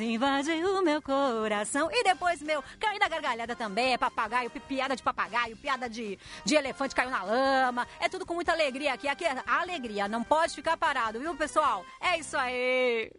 invade 0.00 0.50
o 0.52 0.82
meu 0.82 1.00
coração. 1.00 1.88
E 1.92 2.02
depois, 2.04 2.40
meu, 2.42 2.62
cair 2.78 2.98
da 2.98 3.08
gargalhada 3.08 3.54
também. 3.56 3.92
É 3.92 3.98
papagaio, 3.98 4.50
piada 4.50 4.96
de 4.96 5.02
papagaio, 5.02 5.56
piada 5.56 5.88
de, 5.88 6.18
de 6.44 6.54
elefante 6.54 6.94
caiu 6.94 7.10
na 7.10 7.22
lama. 7.22 7.86
É 8.00 8.08
tudo 8.08 8.26
com 8.26 8.34
muita 8.34 8.52
alegria 8.52 8.92
aqui. 8.92 9.08
Aqui 9.08 9.24
é 9.24 9.42
alegria, 9.46 10.08
não 10.08 10.22
pode 10.22 10.54
ficar 10.54 10.76
parado, 10.76 11.20
viu, 11.20 11.34
pessoal? 11.36 11.84
É 12.00 12.18
isso 12.18 12.36
aí. 12.36 13.10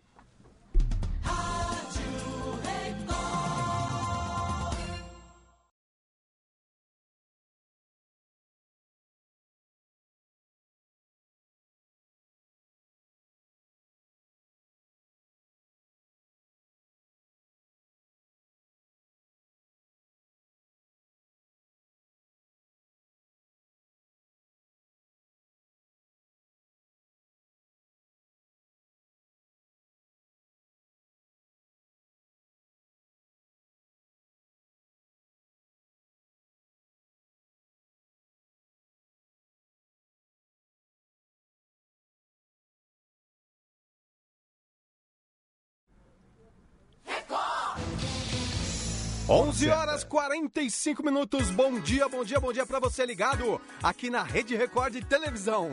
11 49.28 49.70
horas 49.72 50.04
45 50.04 51.04
minutos. 51.04 51.50
Bom 51.50 51.80
dia, 51.80 52.08
bom 52.08 52.24
dia, 52.24 52.40
bom 52.40 52.54
dia 52.54 52.64
para 52.64 52.80
você 52.80 53.04
ligado 53.08 53.60
aqui 53.82 54.08
na 54.08 54.22
Rede 54.22 54.56
Record 54.56 54.94
de 54.94 55.04
Televisão. 55.04 55.72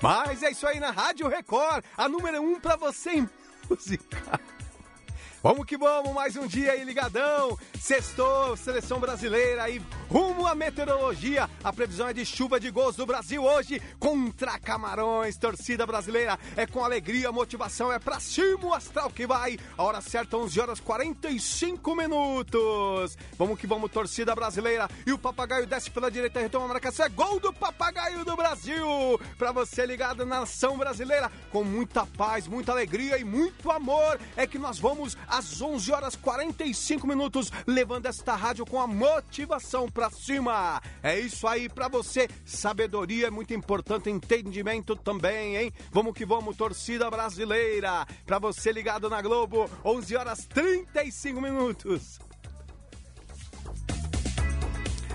Mas 0.00 0.44
é 0.44 0.52
isso 0.52 0.64
aí 0.64 0.78
na 0.78 0.92
Rádio 0.92 1.26
Record, 1.26 1.84
a 1.96 2.08
número 2.08 2.40
1 2.40 2.52
um 2.52 2.60
para 2.60 2.76
você 2.76 3.14
em 3.14 3.28
música. 3.68 4.40
Vamos 5.48 5.64
que 5.64 5.78
vamos, 5.78 6.12
mais 6.12 6.36
um 6.36 6.46
dia 6.46 6.72
aí 6.72 6.84
ligadão. 6.84 7.58
Sextou, 7.80 8.54
seleção 8.54 9.00
brasileira 9.00 9.62
aí, 9.62 9.80
rumo 10.10 10.46
à 10.46 10.54
meteorologia. 10.54 11.48
A 11.64 11.72
previsão 11.72 12.06
é 12.06 12.12
de 12.12 12.22
chuva 12.26 12.60
de 12.60 12.70
gols 12.70 12.96
do 12.96 13.06
Brasil 13.06 13.42
hoje 13.42 13.80
contra 13.98 14.58
Camarões. 14.58 15.38
Torcida 15.38 15.86
brasileira 15.86 16.38
é 16.54 16.66
com 16.66 16.84
alegria, 16.84 17.32
motivação 17.32 17.90
é 17.90 17.98
pra 17.98 18.20
cima 18.20 18.66
o 18.66 18.74
astral 18.74 19.08
que 19.08 19.26
vai. 19.26 19.58
A 19.78 19.82
hora 19.82 20.02
certa, 20.02 20.36
11 20.36 20.60
horas 20.60 20.80
45 20.80 21.96
minutos. 21.96 23.16
Vamos 23.38 23.58
que 23.58 23.66
vamos, 23.66 23.90
torcida 23.90 24.34
brasileira. 24.34 24.86
E 25.06 25.14
o 25.14 25.18
papagaio 25.18 25.66
desce 25.66 25.90
pela 25.90 26.10
direita, 26.10 26.40
retoma 26.40 26.66
a 26.66 26.68
marcação. 26.68 27.06
É 27.06 27.08
gol 27.08 27.40
do 27.40 27.54
papagaio 27.54 28.22
do 28.22 28.36
Brasil. 28.36 28.86
Pra 29.38 29.50
você 29.50 29.86
ligado 29.86 30.26
na 30.26 30.40
nação 30.40 30.76
brasileira, 30.76 31.32
com 31.50 31.64
muita 31.64 32.04
paz, 32.04 32.46
muita 32.46 32.72
alegria 32.72 33.16
e 33.16 33.24
muito 33.24 33.70
amor, 33.70 34.20
é 34.36 34.46
que 34.46 34.58
nós 34.58 34.78
vamos 34.78 35.16
às 35.38 35.62
11 35.62 35.92
horas 35.92 36.16
45 36.16 37.06
minutos, 37.06 37.52
levando 37.64 38.06
esta 38.06 38.34
rádio 38.34 38.66
com 38.66 38.80
a 38.80 38.88
motivação 38.88 39.88
pra 39.88 40.10
cima. 40.10 40.82
É 41.00 41.18
isso 41.18 41.46
aí 41.46 41.68
pra 41.68 41.86
você. 41.86 42.28
Sabedoria 42.44 43.28
é 43.28 43.30
muito 43.30 43.54
importante, 43.54 44.10
entendimento 44.10 44.96
também, 44.96 45.56
hein? 45.56 45.72
Vamos 45.92 46.14
que 46.14 46.26
vamos, 46.26 46.56
torcida 46.56 47.08
brasileira. 47.08 48.04
Pra 48.26 48.40
você 48.40 48.72
ligado 48.72 49.08
na 49.08 49.22
Globo, 49.22 49.70
11 49.84 50.16
horas 50.16 50.44
35 50.46 51.40
minutos. 51.40 52.27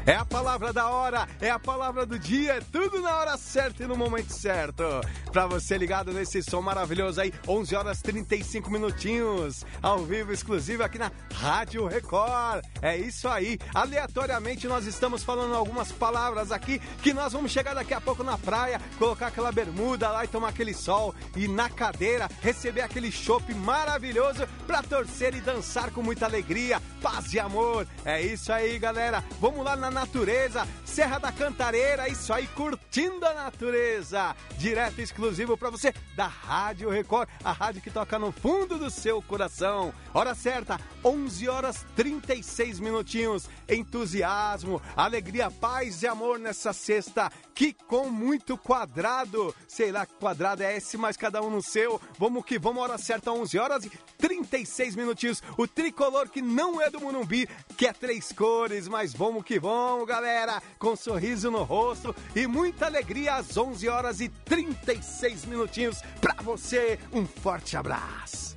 É 0.05 0.15
a 0.15 0.25
palavra 0.25 0.73
da 0.73 0.89
hora, 0.89 1.25
é 1.39 1.49
a 1.49 1.57
palavra 1.57 2.05
do 2.05 2.19
dia, 2.19 2.55
é 2.55 2.59
tudo 2.59 3.01
na 3.01 3.15
hora 3.15 3.37
certa 3.37 3.83
e 3.83 3.87
no 3.87 3.95
momento 3.95 4.33
certo. 4.33 4.83
Pra 5.31 5.47
você 5.47 5.77
ligado 5.77 6.11
nesse 6.11 6.43
som 6.43 6.61
maravilhoso 6.61 7.21
aí, 7.21 7.33
11 7.47 7.73
horas 7.73 8.01
35 8.01 8.69
minutinhos, 8.69 9.65
ao 9.81 9.99
vivo 9.99 10.33
exclusivo 10.33 10.83
aqui 10.83 10.99
na 10.99 11.09
Rádio 11.33 11.87
Record. 11.87 12.65
É 12.81 12.97
isso 12.97 13.29
aí. 13.29 13.57
Aleatoriamente 13.73 14.67
nós 14.67 14.85
estamos 14.85 15.23
falando 15.23 15.55
algumas 15.55 15.89
palavras 15.89 16.51
aqui 16.51 16.79
que 17.01 17.13
nós 17.13 17.31
vamos 17.31 17.51
chegar 17.51 17.73
daqui 17.73 17.93
a 17.93 18.01
pouco 18.01 18.25
na 18.25 18.37
praia, 18.37 18.81
colocar 18.99 19.27
aquela 19.27 19.53
bermuda 19.53 20.09
lá 20.09 20.25
e 20.25 20.27
tomar 20.27 20.49
aquele 20.49 20.73
sol 20.73 21.15
e 21.33 21.47
na 21.47 21.69
cadeira 21.69 22.29
receber 22.41 22.81
aquele 22.81 23.09
chopp 23.09 23.53
maravilhoso 23.53 24.45
pra 24.67 24.83
torcer 24.83 25.33
e 25.33 25.39
dançar 25.39 25.91
com 25.91 26.03
muita 26.03 26.25
alegria, 26.25 26.81
paz 27.01 27.33
e 27.33 27.39
amor. 27.39 27.87
É 28.03 28.21
isso 28.21 28.51
aí, 28.51 28.77
galera. 28.77 29.23
Vamos 29.39 29.63
lá 29.63 29.77
na 29.77 29.92
natureza, 29.93 30.67
Serra 30.83 31.19
da 31.19 31.31
Cantareira, 31.31 32.09
isso 32.09 32.33
aí, 32.33 32.47
curtindo 32.47 33.25
a 33.25 33.33
natureza. 33.33 34.35
Direto 34.57 34.99
exclusivo 34.99 35.57
para 35.57 35.69
você 35.69 35.93
da 36.15 36.27
Rádio 36.27 36.89
Record, 36.89 37.29
a 37.43 37.51
rádio 37.51 37.81
que 37.81 37.89
toca 37.89 38.19
no 38.19 38.31
fundo 38.31 38.77
do 38.77 38.89
seu 38.89 39.21
coração. 39.21 39.93
Hora 40.13 40.35
certa, 40.35 40.79
11 41.03 41.47
horas 41.47 41.85
36 41.95 42.79
minutinhos. 42.79 43.49
Entusiasmo, 43.69 44.81
alegria, 44.95 45.49
paz 45.49 46.03
e 46.03 46.07
amor 46.07 46.37
nessa 46.37 46.73
sexta, 46.73 47.31
que 47.53 47.73
com 47.73 48.09
muito 48.09 48.57
quadrado. 48.57 49.53
Sei 49.67 49.91
lá 49.91 50.05
que 50.05 50.13
quadrado 50.15 50.63
é 50.63 50.77
esse, 50.77 50.97
mas 50.97 51.17
cada 51.17 51.41
um 51.41 51.49
no 51.49 51.61
seu. 51.61 51.99
Vamos 52.17 52.45
que 52.45 52.57
vamos, 52.59 52.83
hora 52.83 52.97
certa, 52.97 53.31
11 53.31 53.57
horas 53.57 53.85
e 53.85 53.91
36 54.17 54.95
minutinhos. 54.95 55.41
O 55.57 55.67
tricolor 55.67 56.29
que 56.29 56.41
não 56.41 56.81
é 56.81 56.89
do 56.89 56.99
Munumbi, 56.99 57.47
que 57.77 57.87
é 57.87 57.93
três 57.93 58.31
cores, 58.31 58.87
mas 58.87 59.13
vamos 59.13 59.43
que 59.43 59.59
vamos 59.59 60.07
galera? 60.07 60.61
Com 60.77 60.95
sorriso 60.95 61.49
no 61.49 61.63
rosto 61.63 62.15
e 62.35 62.47
muita 62.47 62.85
alegria 62.85 63.35
às 63.35 63.55
11 63.55 63.87
horas 63.89 64.19
e 64.21 64.29
36 64.29 65.45
minutinhos 65.45 66.01
para 66.21 66.35
você. 66.41 66.99
Um 67.11 67.25
forte 67.25 67.77
abraço. 67.77 68.52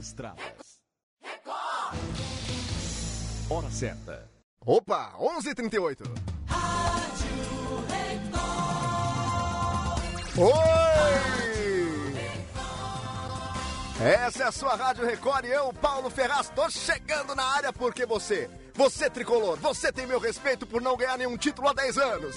Estradas. 0.00 0.80
Hora 3.50 3.70
certa. 3.70 4.30
Opa, 4.64 5.12
11h38. 5.18 6.06
Oi! 10.38 11.10
Essa 14.02 14.44
é 14.44 14.46
a 14.46 14.52
sua 14.52 14.74
Rádio 14.74 15.04
Record 15.04 15.44
e 15.44 15.48
eu, 15.48 15.70
Paulo 15.74 16.08
Ferraz, 16.08 16.48
tô 16.48 16.70
chegando 16.70 17.34
na 17.34 17.44
área 17.44 17.70
porque 17.70 18.06
você 18.06 18.48
você, 18.80 19.10
tricolor, 19.10 19.58
você 19.58 19.92
tem 19.92 20.06
meu 20.06 20.18
respeito 20.18 20.66
por 20.66 20.80
não 20.80 20.96
ganhar 20.96 21.18
nenhum 21.18 21.36
título 21.36 21.68
há 21.68 21.74
10 21.74 21.98
anos. 21.98 22.36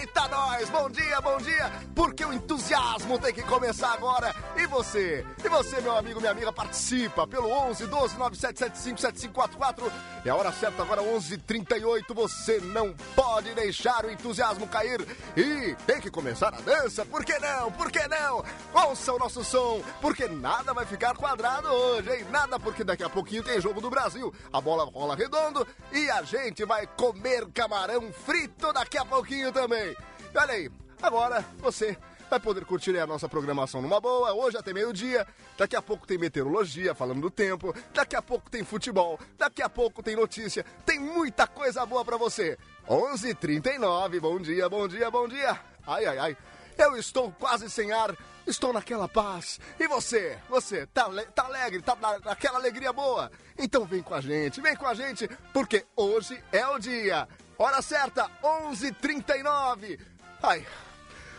Eita, 0.00 0.26
nós! 0.28 0.70
Bom 0.70 0.88
dia, 0.88 1.20
bom 1.20 1.36
dia! 1.36 1.70
Porque 1.94 2.24
o 2.24 2.32
entusiasmo 2.32 3.18
tem 3.18 3.34
que 3.34 3.42
começar 3.42 3.92
agora. 3.92 4.34
E 4.56 4.66
você? 4.66 5.26
E 5.44 5.46
você, 5.46 5.82
meu 5.82 5.94
amigo, 5.94 6.20
minha 6.20 6.32
amiga, 6.32 6.50
participa 6.50 7.26
pelo 7.26 7.50
11 7.50 7.86
12 7.86 8.16
9775 8.16 8.98
7544. 8.98 9.92
É 10.24 10.30
a 10.30 10.34
hora 10.34 10.50
certa 10.52 10.82
agora, 10.82 11.02
11 11.02 11.36
38 11.36 12.14
Você 12.14 12.60
não 12.60 12.94
pode 13.14 13.52
deixar 13.52 14.06
o 14.06 14.10
entusiasmo 14.10 14.66
cair. 14.66 15.06
E 15.36 15.76
tem 15.86 16.00
que 16.00 16.10
começar 16.10 16.48
a 16.48 16.62
dança. 16.62 17.04
Por 17.04 17.26
que 17.26 17.38
não? 17.38 17.70
Por 17.72 17.92
que 17.92 18.08
não? 18.08 18.42
Ouça 18.72 19.12
o 19.12 19.18
nosso 19.18 19.44
som, 19.44 19.82
porque 20.00 20.28
nada 20.28 20.72
vai 20.72 20.86
ficar 20.86 21.14
quadrado 21.14 21.68
hoje, 21.68 22.10
hein? 22.10 22.26
Nada, 22.30 22.58
porque 22.58 22.82
daqui 22.82 23.04
a 23.04 23.10
pouquinho 23.10 23.42
tem 23.42 23.60
jogo 23.60 23.82
do 23.82 23.90
Brasil. 23.90 24.32
A 24.50 24.62
bola 24.62 24.84
rola 24.84 25.14
redondo 25.14 25.73
e 25.92 26.10
a 26.10 26.22
gente 26.22 26.64
vai 26.64 26.86
comer 26.86 27.46
camarão 27.52 28.12
frito 28.12 28.72
daqui 28.72 28.98
a 28.98 29.04
pouquinho 29.04 29.52
também. 29.52 29.96
Olha 30.34 30.52
aí, 30.52 30.70
agora 31.00 31.44
você 31.58 31.96
vai 32.28 32.40
poder 32.40 32.64
curtir 32.64 32.98
a 32.98 33.06
nossa 33.06 33.28
programação 33.28 33.80
numa 33.80 34.00
boa. 34.00 34.32
Hoje 34.32 34.56
até 34.56 34.72
meio-dia. 34.72 35.26
Daqui 35.56 35.76
a 35.76 35.82
pouco 35.82 36.06
tem 36.06 36.18
meteorologia 36.18 36.94
falando 36.94 37.20
do 37.20 37.30
tempo. 37.30 37.72
Daqui 37.92 38.16
a 38.16 38.22
pouco 38.22 38.50
tem 38.50 38.64
futebol. 38.64 39.18
Daqui 39.38 39.62
a 39.62 39.68
pouco 39.68 40.02
tem 40.02 40.16
notícia. 40.16 40.64
Tem 40.84 40.98
muita 40.98 41.46
coisa 41.46 41.86
boa 41.86 42.04
para 42.04 42.16
você. 42.16 42.58
11:39. 42.88 44.20
Bom 44.20 44.40
dia, 44.40 44.68
bom 44.68 44.88
dia, 44.88 45.10
bom 45.10 45.28
dia. 45.28 45.60
Ai, 45.86 46.06
ai, 46.06 46.18
ai. 46.18 46.36
Eu 46.76 46.96
estou 46.96 47.32
quase 47.32 47.70
sem 47.70 47.92
ar. 47.92 48.14
Estou 48.46 48.72
naquela 48.72 49.08
paz. 49.08 49.58
E 49.80 49.88
você? 49.88 50.38
Você 50.50 50.86
tá, 50.88 51.08
tá 51.34 51.44
alegre? 51.44 51.80
Tá 51.80 51.96
naquela 52.24 52.58
alegria 52.58 52.92
boa? 52.92 53.30
Então 53.56 53.86
vem 53.86 54.02
com 54.02 54.14
a 54.14 54.20
gente, 54.20 54.60
vem 54.60 54.76
com 54.76 54.86
a 54.86 54.92
gente, 54.92 55.28
porque 55.52 55.86
hoje 55.96 56.42
é 56.52 56.66
o 56.66 56.78
dia. 56.78 57.26
Hora 57.56 57.80
certa, 57.80 58.30
11:39. 58.42 59.98
Ai, 60.42 60.66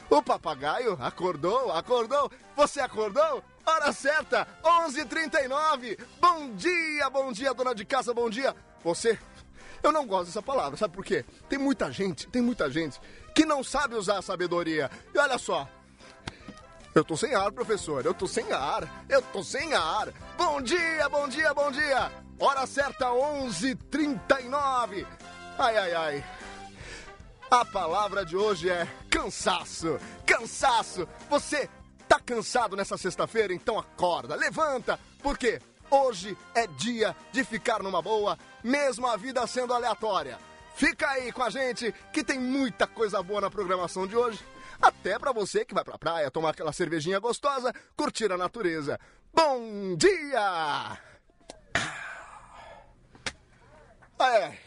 o 0.09 0.23
papagaio 0.23 0.97
acordou, 0.99 1.71
acordou. 1.71 2.31
Você 2.55 2.79
acordou? 2.79 3.43
Hora 3.63 3.91
certa, 3.91 4.47
11:39. 4.63 5.99
Bom 6.19 6.55
dia, 6.55 7.07
bom 7.11 7.31
dia, 7.31 7.53
dona 7.53 7.75
de 7.75 7.85
casa, 7.85 8.15
bom 8.15 8.31
dia. 8.31 8.55
Você? 8.83 9.19
Eu 9.83 9.91
não 9.91 10.07
gosto 10.07 10.27
dessa 10.27 10.41
palavra, 10.41 10.75
sabe 10.75 10.95
por 10.95 11.05
quê? 11.05 11.23
Tem 11.47 11.59
muita 11.59 11.91
gente, 11.91 12.25
tem 12.27 12.41
muita 12.41 12.71
gente 12.71 12.99
que 13.35 13.45
não 13.45 13.63
sabe 13.63 13.95
usar 13.95 14.17
a 14.19 14.21
sabedoria. 14.21 14.89
E 15.13 15.19
olha 15.19 15.37
só, 15.37 15.67
eu 16.95 17.03
tô 17.03 17.17
sem 17.17 17.35
ar, 17.35 17.51
professor. 17.51 18.05
Eu 18.05 18.13
tô 18.13 18.25
sem 18.25 18.53
ar. 18.53 19.05
Eu 19.09 19.21
tô 19.21 19.43
sem 19.43 19.73
ar. 19.73 20.07
Bom 20.37 20.61
dia, 20.61 21.09
bom 21.09 21.27
dia, 21.27 21.53
bom 21.53 21.69
dia. 21.69 22.09
Hora 22.39 22.65
certa, 22.65 23.11
11:39. 23.11 25.05
Ai, 25.59 25.77
ai, 25.77 25.93
ai. 25.93 26.25
A 27.51 27.65
palavra 27.65 28.25
de 28.25 28.37
hoje 28.37 28.69
é 28.69 28.87
cansaço. 29.09 29.99
Cansaço. 30.25 31.07
Você 31.29 31.69
tá 32.07 32.19
cansado 32.19 32.77
nessa 32.77 32.97
sexta-feira? 32.97 33.53
Então 33.53 33.77
acorda, 33.77 34.35
levanta. 34.35 34.97
Por 35.21 35.37
quê? 35.37 35.61
Hoje 35.91 36.37
é 36.55 36.65
dia 36.65 37.15
de 37.31 37.43
ficar 37.43 37.83
numa 37.83 38.01
boa, 38.01 38.39
mesmo 38.63 39.05
a 39.05 39.17
vida 39.17 39.45
sendo 39.45 39.73
aleatória. 39.73 40.39
Fica 40.75 41.09
aí 41.09 41.31
com 41.31 41.41
a 41.41 41.49
gente 41.49 41.93
que 42.11 42.23
tem 42.23 42.37
muita 42.39 42.85
coisa 42.85 43.23
boa 43.23 43.39
na 43.41 43.49
programação 43.49 44.05
de 44.05 44.15
hoje. 44.15 44.43
Até 44.81 45.17
pra 45.17 45.31
você 45.31 45.63
que 45.63 45.73
vai 45.73 45.83
pra 45.83 45.97
praia 45.97 46.29
tomar 46.29 46.49
aquela 46.49 46.73
cervejinha 46.73 47.17
gostosa, 47.17 47.73
curtir 47.95 48.31
a 48.31 48.37
natureza. 48.37 48.99
Bom 49.33 49.95
dia! 49.95 50.99
É. 54.19 54.64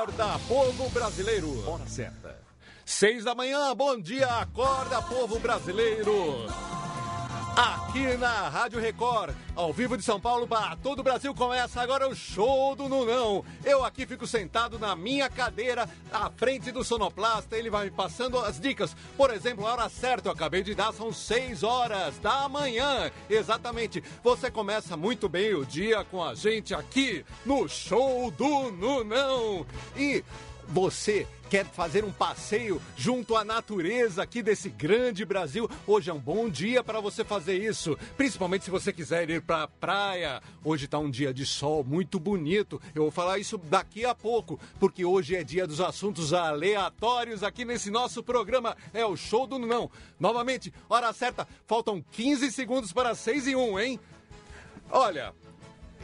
Acorda, 0.00 0.38
povo 0.48 0.88
brasileiro. 0.88 1.68
Hora 1.68 1.86
certa. 1.86 2.34
Seis 2.86 3.22
da 3.22 3.34
manhã, 3.34 3.74
bom 3.76 4.00
dia, 4.00 4.26
acorda, 4.26 5.02
povo 5.02 5.38
brasileiro. 5.38 6.46
Aqui 7.60 8.16
na 8.16 8.48
Rádio 8.48 8.80
Record, 8.80 9.34
ao 9.54 9.70
vivo 9.70 9.94
de 9.94 10.02
São 10.02 10.18
Paulo 10.18 10.48
para 10.48 10.76
todo 10.76 11.00
o 11.00 11.02
Brasil, 11.02 11.34
começa 11.34 11.78
agora 11.78 12.08
o 12.08 12.16
show 12.16 12.74
do 12.74 12.88
Nunão. 12.88 13.44
Eu 13.62 13.84
aqui 13.84 14.06
fico 14.06 14.26
sentado 14.26 14.78
na 14.78 14.96
minha 14.96 15.28
cadeira, 15.28 15.86
à 16.10 16.30
frente 16.30 16.72
do 16.72 16.82
sonoplasta, 16.82 17.58
ele 17.58 17.68
vai 17.68 17.84
me 17.84 17.90
passando 17.90 18.38
as 18.38 18.58
dicas. 18.58 18.96
Por 19.14 19.30
exemplo, 19.30 19.66
a 19.66 19.72
hora 19.72 19.88
certa, 19.90 20.30
eu 20.30 20.32
acabei 20.32 20.62
de 20.62 20.74
dar, 20.74 20.94
são 20.94 21.12
6 21.12 21.62
horas 21.62 22.18
da 22.20 22.48
manhã. 22.48 23.10
Exatamente. 23.28 24.02
Você 24.24 24.50
começa 24.50 24.96
muito 24.96 25.28
bem 25.28 25.52
o 25.52 25.66
dia 25.66 26.02
com 26.02 26.24
a 26.24 26.34
gente 26.34 26.74
aqui 26.74 27.26
no 27.44 27.68
show 27.68 28.30
do 28.30 28.70
Nunão. 28.70 29.66
E 29.94 30.24
você 30.66 31.26
quer 31.50 31.66
fazer 31.66 32.04
um 32.04 32.12
passeio 32.12 32.80
junto 32.96 33.36
à 33.36 33.44
natureza 33.44 34.22
aqui 34.22 34.40
desse 34.40 34.70
grande 34.70 35.24
Brasil? 35.24 35.68
Hoje 35.84 36.08
é 36.08 36.14
um 36.14 36.18
bom 36.20 36.48
dia 36.48 36.84
para 36.84 37.00
você 37.00 37.24
fazer 37.24 37.58
isso, 37.58 37.98
principalmente 38.16 38.64
se 38.64 38.70
você 38.70 38.92
quiser 38.92 39.28
ir 39.28 39.42
para 39.42 39.64
a 39.64 39.68
praia. 39.68 40.40
Hoje 40.62 40.84
está 40.84 40.96
um 41.00 41.10
dia 41.10 41.34
de 41.34 41.44
sol 41.44 41.82
muito 41.82 42.20
bonito. 42.20 42.80
Eu 42.94 43.02
vou 43.02 43.10
falar 43.10 43.40
isso 43.40 43.58
daqui 43.58 44.06
a 44.06 44.14
pouco, 44.14 44.60
porque 44.78 45.04
hoje 45.04 45.34
é 45.34 45.42
dia 45.42 45.66
dos 45.66 45.80
assuntos 45.80 46.32
aleatórios 46.32 47.42
aqui 47.42 47.64
nesse 47.64 47.90
nosso 47.90 48.22
programa. 48.22 48.76
É 48.94 49.04
o 49.04 49.16
show 49.16 49.44
do 49.44 49.58
não. 49.58 49.90
Novamente, 50.20 50.72
hora 50.88 51.12
certa, 51.12 51.48
faltam 51.66 52.00
15 52.12 52.52
segundos 52.52 52.92
para 52.92 53.12
6 53.12 53.48
e 53.48 53.56
1, 53.56 53.80
hein? 53.80 54.00
Olha, 54.88 55.34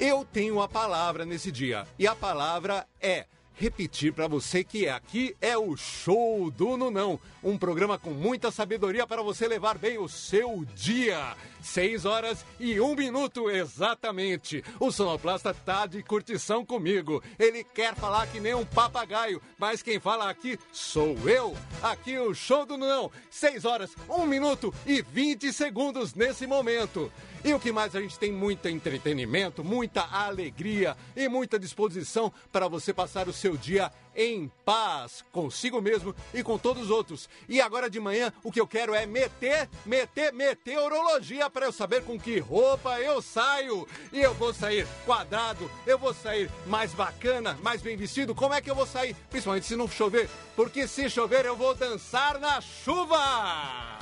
eu 0.00 0.24
tenho 0.24 0.61
a 0.61 0.68
palavra 0.68 1.24
nesse 1.24 1.52
dia 1.52 1.87
e 1.96 2.04
a 2.09 2.16
palavra 2.16 2.85
é 3.00 3.26
repetir 3.57 4.12
para 4.12 4.29
você 4.29 4.62
que 4.62 4.88
aqui 4.88 5.35
é 5.40 5.57
o 5.57 5.77
Show 5.77 6.51
do 6.51 6.77
Nunão, 6.77 7.19
um 7.42 7.57
programa 7.57 7.99
com 7.99 8.11
muita 8.11 8.51
sabedoria 8.51 9.07
para 9.07 9.23
você 9.23 9.49
levar 9.49 9.79
bem 9.79 9.99
o 9.99 10.09
seu 10.09 10.64
dia. 10.75 11.35
Seis 11.66 12.05
horas 12.05 12.46
e 12.61 12.81
um 12.81 12.94
minuto 12.94 13.50
exatamente. 13.50 14.62
O 14.79 14.92
sonoplasta 14.92 15.52
tá 15.52 15.85
de 15.85 16.00
curtição 16.00 16.64
comigo. 16.64 17.20
Ele 17.38 17.64
quer 17.64 17.94
falar 17.96 18.29
que 18.29 18.38
nem 18.38 18.55
um 18.55 18.64
papagaio, 18.64 19.42
mas 19.59 19.83
quem 19.83 19.98
fala 19.98 20.31
aqui 20.31 20.57
sou 20.72 21.16
eu. 21.29 21.57
Aqui 21.83 22.16
o 22.18 22.33
Show 22.33 22.64
do 22.64 22.79
Nunão. 22.79 23.11
Seis 23.29 23.64
horas, 23.64 23.90
um 24.09 24.24
minuto 24.24 24.72
e 24.87 25.02
vinte 25.02 25.52
segundos 25.52 26.14
nesse 26.14 26.46
momento. 26.46 27.12
E 27.44 27.52
o 27.52 27.61
que 27.61 27.72
mais 27.72 27.94
a 27.94 28.00
gente 28.00 28.18
tem 28.18 28.33
muito 28.33 28.66
entretenimento, 28.68 29.62
muita 29.62 30.02
alegria 30.02 30.96
e 31.14 31.29
muita 31.29 31.59
disposição 31.59 32.33
para 32.50 32.68
você 32.68 32.94
passar 32.94 33.29
o 33.29 33.33
seu 33.33 33.57
dia 33.57 33.90
em 34.16 34.50
paz 34.64 35.22
consigo 35.31 35.81
mesmo 35.81 36.14
e 36.33 36.42
com 36.42 36.57
todos 36.59 36.85
os 36.85 36.90
outros. 36.90 37.29
E 37.48 37.61
agora 37.61 37.90
de 37.90 38.00
manhã 38.00 38.33
o 38.42 38.50
que 38.50 38.61
eu 38.61 38.66
quero 38.66 38.94
é 38.94 39.05
meter, 39.05 39.68
meter, 39.85 40.33
meteorologia 40.33 41.50
para 41.50 41.66
eu 41.66 41.72
saber 41.72 42.02
com 42.02 42.18
que 42.18 42.38
roupa 42.38 42.98
eu 43.00 43.20
saio. 43.20 43.87
E 44.12 44.20
eu 44.20 44.35
vou 44.35 44.55
sair 44.55 44.87
quadrado, 45.05 45.70
eu 45.87 45.98
vou 45.98 46.14
sair 46.14 46.50
mais 46.66 46.92
bacana, 46.92 47.59
mais 47.62 47.83
bem 47.83 47.96
vestido. 47.96 48.35
Como 48.35 48.55
é 48.55 48.61
que 48.61 48.70
eu 48.70 48.74
vou 48.74 48.87
sair? 48.87 49.14
Principalmente 49.29 49.66
se 49.66 49.76
não 49.76 49.87
chover, 49.87 50.29
porque 50.57 50.88
se 50.88 51.11
chover 51.11 51.44
eu 51.44 51.57
vou 51.57 51.74
dançar 51.74 52.38
na 52.38 52.61
chuva. 52.61 53.96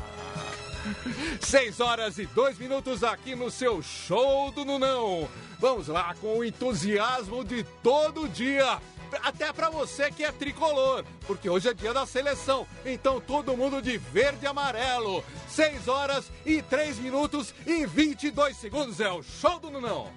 6 1.40 1.80
horas 1.80 2.18
e 2.18 2.26
2 2.26 2.58
minutos 2.58 3.02
aqui 3.02 3.34
no 3.34 3.50
seu 3.50 3.82
show 3.82 4.50
do 4.50 4.64
Nunão. 4.64 5.28
Vamos 5.58 5.88
lá 5.88 6.14
com 6.20 6.38
o 6.38 6.44
entusiasmo 6.44 7.44
de 7.44 7.64
todo 7.82 8.28
dia. 8.28 8.80
Até 9.22 9.52
para 9.52 9.70
você 9.70 10.10
que 10.10 10.24
é 10.24 10.32
tricolor, 10.32 11.04
porque 11.26 11.48
hoje 11.48 11.68
é 11.68 11.74
dia 11.74 11.92
da 11.92 12.06
seleção. 12.06 12.66
Então 12.84 13.20
todo 13.20 13.56
mundo 13.56 13.80
de 13.80 13.96
verde 13.98 14.44
e 14.44 14.46
amarelo. 14.46 15.24
6 15.48 15.88
horas 15.88 16.30
e 16.44 16.62
3 16.62 16.98
minutos 16.98 17.54
e 17.66 17.86
22 17.86 18.56
segundos 18.56 19.00
é 19.00 19.10
o 19.10 19.22
show 19.22 19.58
do 19.58 19.70
Nunão. 19.70 20.10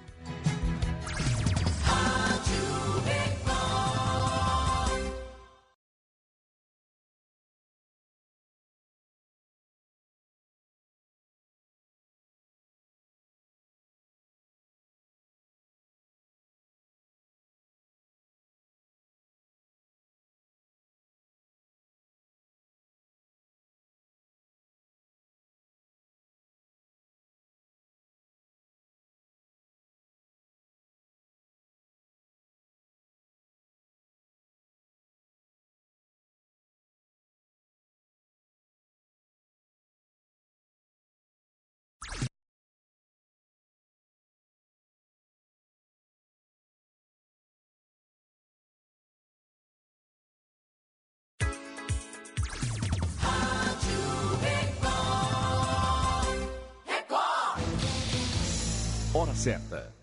Hora 59.28 59.36
certa. 59.36 59.97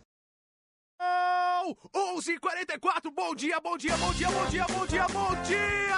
São 1.66 1.76
11h44. 1.96 3.12
Bom 3.16 3.34
dia, 3.34 3.60
bom 3.60 3.76
dia, 3.76 3.98
bom 3.98 4.14
dia, 4.14 4.30
bom 4.30 4.46
dia, 4.48 4.66
bom 4.68 4.86
dia, 4.86 5.08
bom 5.08 5.42
dia! 5.42 5.96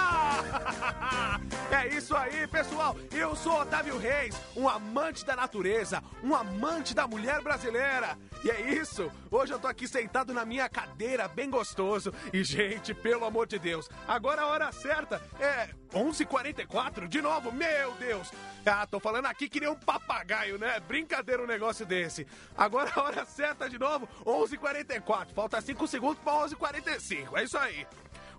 É 1.70 1.86
isso 1.88 2.16
aí, 2.16 2.46
pessoal. 2.46 2.96
Eu 3.12 3.36
sou 3.36 3.60
Otávio 3.60 3.98
Reis, 3.98 4.34
um 4.56 4.66
amante 4.66 5.24
da 5.24 5.36
natureza, 5.36 6.02
um 6.24 6.34
amante 6.34 6.94
da 6.94 7.06
mulher 7.06 7.42
brasileira. 7.42 8.18
E 8.42 8.50
é 8.50 8.72
isso. 8.72 9.10
Hoje 9.30 9.52
eu 9.52 9.58
tô 9.58 9.66
aqui 9.66 9.86
sentado 9.86 10.32
na 10.32 10.46
minha 10.46 10.66
cadeira, 10.68 11.28
bem 11.28 11.50
gostoso. 11.50 12.12
E, 12.32 12.42
gente, 12.42 12.94
pelo 12.94 13.26
amor 13.26 13.46
de 13.46 13.58
Deus, 13.58 13.88
agora 14.06 14.42
a 14.42 14.46
hora 14.46 14.72
certa 14.72 15.22
é 15.38 15.68
11h44 15.92 17.06
de 17.06 17.20
novo. 17.20 17.52
Meu 17.52 17.92
Deus! 17.94 18.30
Ah, 18.64 18.86
tô 18.86 19.00
falando 19.00 19.26
aqui 19.26 19.48
que 19.48 19.60
nem 19.60 19.68
um 19.68 19.74
papagaio, 19.74 20.58
né? 20.58 20.78
Brincadeira 20.80 21.42
um 21.42 21.46
negócio 21.46 21.86
desse. 21.86 22.26
Agora 22.56 22.90
a 22.94 23.02
hora 23.02 23.24
certa 23.24 23.68
de 23.68 23.78
novo, 23.78 24.08
11h44. 24.24 25.32
Falta 25.34 25.57
5 25.60 25.86
segundos 25.86 26.18
pra 26.22 26.32
11h45. 26.32 27.36
É 27.36 27.44
isso 27.44 27.58
aí. 27.58 27.86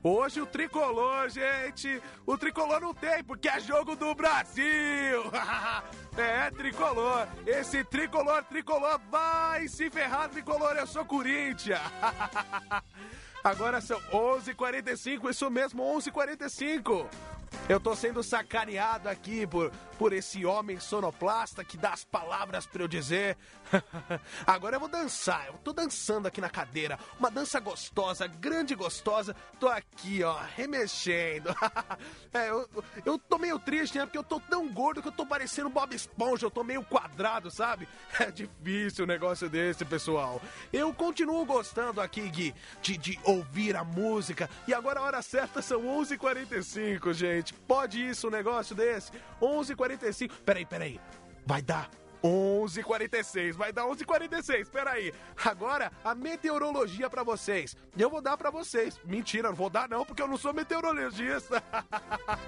Hoje 0.02 0.42
o 0.42 0.46
tricolor, 0.46 1.30
gente, 1.30 2.02
o 2.26 2.38
tricolor 2.38 2.80
não 2.80 2.94
tem, 2.94 3.22
porque 3.22 3.50
é 3.50 3.60
jogo 3.60 3.98
do 3.98 4.16
Brasil. 4.16 5.24
é, 6.18 6.50
tricolor. 6.52 7.28
Esse 7.46 7.84
tricolor, 7.84 8.44
tricolor 8.46 8.98
vai 9.12 9.68
se 9.68 9.90
ferrar, 9.90 10.30
tricolor. 10.30 10.78
Eu 10.78 10.88
sou 10.88 11.04
Corinthians. 11.04 11.80
Agora 13.44 13.80
são 13.82 14.00
11h45, 14.12 15.30
isso 15.30 15.50
mesmo, 15.50 15.84
11h45. 15.84 17.08
Eu 17.68 17.80
tô 17.80 17.96
sendo 17.96 18.24
sacaneado 18.24 19.08
aqui 19.08 19.46
por, 19.46 19.72
por 19.98 20.12
esse 20.12 20.46
homem 20.46 20.80
sonoplasta 20.80 21.64
que 21.64 21.78
dá 21.78 21.92
as 21.92 22.04
palavras 22.04 22.66
pra 22.66 22.82
eu 22.82 22.88
dizer. 22.88 23.38
Agora 24.46 24.76
eu 24.76 24.80
vou 24.80 24.90
dançar, 24.90 25.46
eu 25.48 25.54
tô 25.54 25.72
dançando 25.72 26.28
aqui 26.28 26.42
na 26.42 26.50
cadeira. 26.50 26.98
Uma 27.20 27.30
dança 27.30 27.60
gostosa, 27.60 28.26
grande 28.26 28.74
gostosa. 28.74 29.36
Tô 29.60 29.68
aqui, 29.68 30.24
ó, 30.24 30.40
remexendo. 30.56 31.50
é, 32.34 32.50
eu, 32.50 32.68
eu 33.06 33.20
tô 33.20 33.38
meio 33.38 33.60
triste, 33.60 34.00
né? 34.00 34.06
Porque 34.06 34.18
eu 34.18 34.24
tô 34.24 34.40
tão 34.40 34.68
gordo 34.68 35.02
que 35.02 35.08
eu 35.08 35.12
tô 35.12 35.26
parecendo 35.26 35.70
Bob 35.70 35.96
Esponja. 35.96 36.48
Eu 36.48 36.52
tô 36.52 36.64
meio 36.64 36.84
quadrado, 36.84 37.52
sabe? 37.52 37.88
É 38.20 38.32
difícil 38.32 39.06
um 39.06 39.08
negócio 39.08 39.50
desse, 39.50 39.86
pessoal. 39.86 40.42
Eu 40.74 40.94
continuo 40.94 41.46
gostando 41.46 42.02
aqui, 42.02 42.28
Gui, 42.28 42.54
de, 42.82 42.98
de 42.98 43.20
ouvir 43.30 43.76
a 43.76 43.84
música. 43.84 44.50
E 44.68 44.74
agora 44.74 45.00
a 45.00 45.04
hora 45.04 45.22
certa 45.22 45.62
são 45.62 45.82
11h45, 45.84 47.14
gente. 47.14 47.54
Pode 47.54 48.08
isso 48.08 48.28
um 48.28 48.32
negócio 48.32 48.76
desse? 48.76 49.12
11h45. 49.42 50.32
Peraí, 50.46 50.66
peraí. 50.66 51.00
Vai 51.46 51.62
dar 51.62 51.90
11h46, 52.24 53.54
vai 53.54 53.72
dar 53.72 53.86
11h46, 53.86 54.70
peraí. 54.70 55.14
Agora, 55.46 55.92
a 56.04 56.14
meteorologia 56.14 57.10
pra 57.10 57.24
vocês. 57.24 57.76
Eu 57.98 58.10
vou 58.10 58.22
dar 58.22 58.38
pra 58.38 58.50
vocês. 58.50 59.00
Mentira, 59.06 59.50
não 59.50 59.56
vou 59.56 59.70
dar 59.70 59.88
não, 59.88 60.06
porque 60.06 60.22
eu 60.22 60.28
não 60.28 60.38
sou 60.38 60.54
meteorologista. 60.54 61.64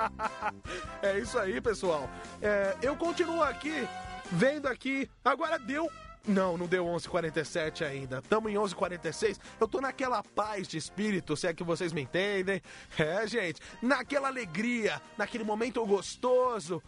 é 1.01 1.19
isso 1.19 1.37
aí, 1.39 1.61
pessoal. 1.61 2.09
É, 2.41 2.75
eu 2.81 2.95
continuo 2.95 3.41
aqui, 3.41 3.87
vendo 4.31 4.67
aqui. 4.67 5.09
Agora 5.23 5.57
deu 5.57 5.89
não, 6.27 6.57
não 6.57 6.67
deu 6.67 6.85
11h47 6.85 7.85
ainda. 7.85 8.21
Tamo 8.21 8.47
em 8.49 8.55
11h46. 8.55 9.39
Eu 9.59 9.67
tô 9.67 9.81
naquela 9.81 10.21
paz 10.23 10.67
de 10.67 10.77
espírito, 10.77 11.35
se 11.35 11.47
é 11.47 11.53
que 11.53 11.63
vocês 11.63 11.91
me 11.91 12.01
entendem. 12.01 12.61
É, 12.97 13.25
gente, 13.27 13.59
naquela 13.81 14.27
alegria, 14.27 15.01
naquele 15.17 15.43
momento 15.43 15.85
gostoso. 15.85 16.81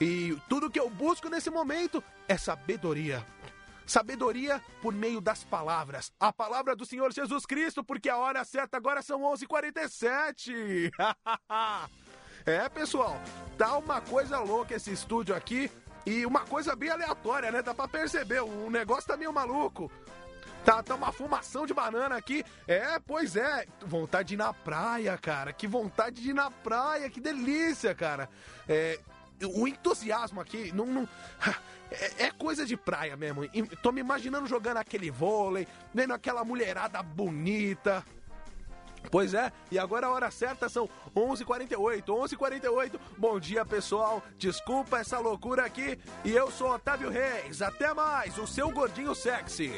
E 0.00 0.36
tudo 0.48 0.70
que 0.70 0.78
eu 0.78 0.90
busco 0.90 1.28
nesse 1.28 1.50
momento 1.50 2.02
é 2.28 2.36
sabedoria. 2.36 3.24
Sabedoria 3.86 4.62
por 4.80 4.92
meio 4.94 5.20
das 5.20 5.44
palavras. 5.44 6.12
A 6.18 6.32
palavra 6.32 6.74
do 6.74 6.84
Senhor 6.86 7.12
Jesus 7.12 7.46
Cristo, 7.46 7.84
porque 7.84 8.08
a 8.08 8.16
hora 8.16 8.44
certa 8.44 8.76
agora 8.76 9.02
são 9.02 9.22
11h47. 9.22 10.90
é, 12.46 12.68
pessoal, 12.68 13.20
tá 13.58 13.76
uma 13.76 14.00
coisa 14.00 14.40
louca 14.40 14.74
esse 14.74 14.90
estúdio 14.92 15.34
aqui. 15.34 15.70
E 16.06 16.26
uma 16.26 16.40
coisa 16.40 16.76
bem 16.76 16.90
aleatória, 16.90 17.50
né? 17.50 17.62
Dá 17.62 17.74
pra 17.74 17.88
perceber, 17.88 18.40
o 18.42 18.70
negócio 18.70 19.08
tá 19.08 19.16
meio 19.16 19.32
maluco. 19.32 19.90
Tá, 20.64 20.82
tá 20.82 20.94
uma 20.94 21.12
fumação 21.12 21.66
de 21.66 21.74
banana 21.74 22.16
aqui. 22.16 22.44
É, 22.66 22.98
pois 22.98 23.36
é. 23.36 23.66
Vontade 23.84 24.28
de 24.28 24.34
ir 24.34 24.38
na 24.38 24.52
praia, 24.52 25.16
cara. 25.18 25.52
Que 25.52 25.66
vontade 25.66 26.22
de 26.22 26.30
ir 26.30 26.34
na 26.34 26.50
praia. 26.50 27.10
Que 27.10 27.20
delícia, 27.20 27.94
cara. 27.94 28.30
É, 28.66 28.98
o 29.54 29.68
entusiasmo 29.68 30.40
aqui 30.40 30.72
não, 30.72 30.86
não 30.86 31.08
é, 31.90 32.24
é, 32.24 32.30
coisa 32.30 32.64
de 32.64 32.76
praia 32.78 33.14
mesmo. 33.14 33.42
Tô 33.82 33.92
me 33.92 34.00
imaginando 34.00 34.46
jogando 34.46 34.78
aquele 34.78 35.10
vôlei, 35.10 35.68
vendo 35.92 36.14
aquela 36.14 36.44
mulherada 36.44 37.02
bonita. 37.02 38.02
Pois 39.10 39.34
é, 39.34 39.52
e 39.70 39.78
agora 39.78 40.06
a 40.06 40.10
hora 40.10 40.30
certa 40.30 40.68
são 40.68 40.88
11h48, 41.14 42.04
11h48. 42.04 43.00
Bom 43.16 43.38
dia, 43.38 43.64
pessoal. 43.64 44.22
Desculpa 44.36 44.98
essa 44.98 45.18
loucura 45.18 45.64
aqui. 45.64 45.98
E 46.24 46.32
eu 46.32 46.50
sou 46.50 46.72
Otávio 46.72 47.10
Reis. 47.10 47.62
Até 47.62 47.92
mais, 47.94 48.36
o 48.38 48.46
seu 48.46 48.70
gordinho 48.70 49.14
sexy. 49.14 49.72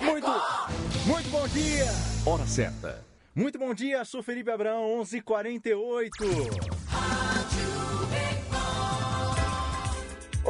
Muito, 0.00 0.28
muito 1.06 1.28
bom 1.30 1.48
dia! 1.48 1.84
Hora 2.26 2.46
certa. 2.46 3.04
Muito 3.34 3.58
bom 3.58 3.74
dia, 3.74 4.04
sou 4.04 4.22
Felipe 4.22 4.50
Abrão, 4.50 5.00
11:48. 5.00 6.73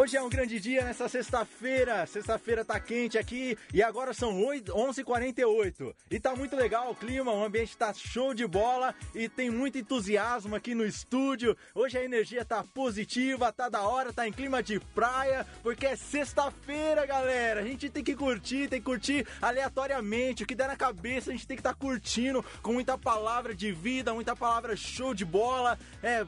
Hoje 0.04 0.18
é 0.18 0.22
um 0.22 0.28
grande 0.28 0.60
dia 0.60 0.84
nessa 0.84 1.08
sexta-feira. 1.08 2.04
Sexta-feira 2.04 2.62
tá 2.62 2.78
quente 2.78 3.16
aqui 3.16 3.56
e 3.72 3.82
agora 3.82 4.12
são 4.12 4.44
8 4.44 4.70
11h48. 4.70 5.94
E 6.10 6.20
tá 6.20 6.36
muito 6.36 6.54
legal 6.54 6.90
o 6.90 6.94
clima, 6.94 7.32
o 7.32 7.42
ambiente 7.42 7.74
tá 7.74 7.90
show 7.94 8.34
de 8.34 8.46
bola 8.46 8.94
e 9.14 9.30
tem 9.30 9.48
muito 9.48 9.78
entusiasmo 9.78 10.54
aqui 10.54 10.74
no 10.74 10.84
estúdio. 10.84 11.56
Hoje 11.74 11.96
a 11.96 12.04
energia 12.04 12.44
tá 12.44 12.62
positiva, 12.62 13.50
tá 13.50 13.70
da 13.70 13.80
hora, 13.80 14.12
tá 14.12 14.28
em 14.28 14.32
clima 14.32 14.62
de 14.62 14.78
praia, 14.78 15.46
porque 15.62 15.86
é 15.86 15.96
sexta-feira, 15.96 17.06
galera. 17.06 17.60
A 17.60 17.64
gente 17.64 17.88
tem 17.88 18.04
que 18.04 18.14
curtir, 18.14 18.68
tem 18.68 18.80
que 18.80 18.84
curtir 18.84 19.26
aleatoriamente. 19.40 20.42
O 20.42 20.46
que 20.46 20.54
der 20.54 20.68
na 20.68 20.76
cabeça, 20.76 21.30
a 21.30 21.32
gente 21.32 21.46
tem 21.46 21.56
que 21.56 21.62
estar 21.62 21.72
tá 21.72 21.80
curtindo 21.80 22.44
com 22.60 22.74
muita 22.74 22.98
palavra 22.98 23.54
de 23.54 23.72
vida, 23.72 24.12
muita 24.12 24.36
palavra 24.36 24.76
show 24.76 25.14
de 25.14 25.24
bola. 25.24 25.78
É, 26.02 26.26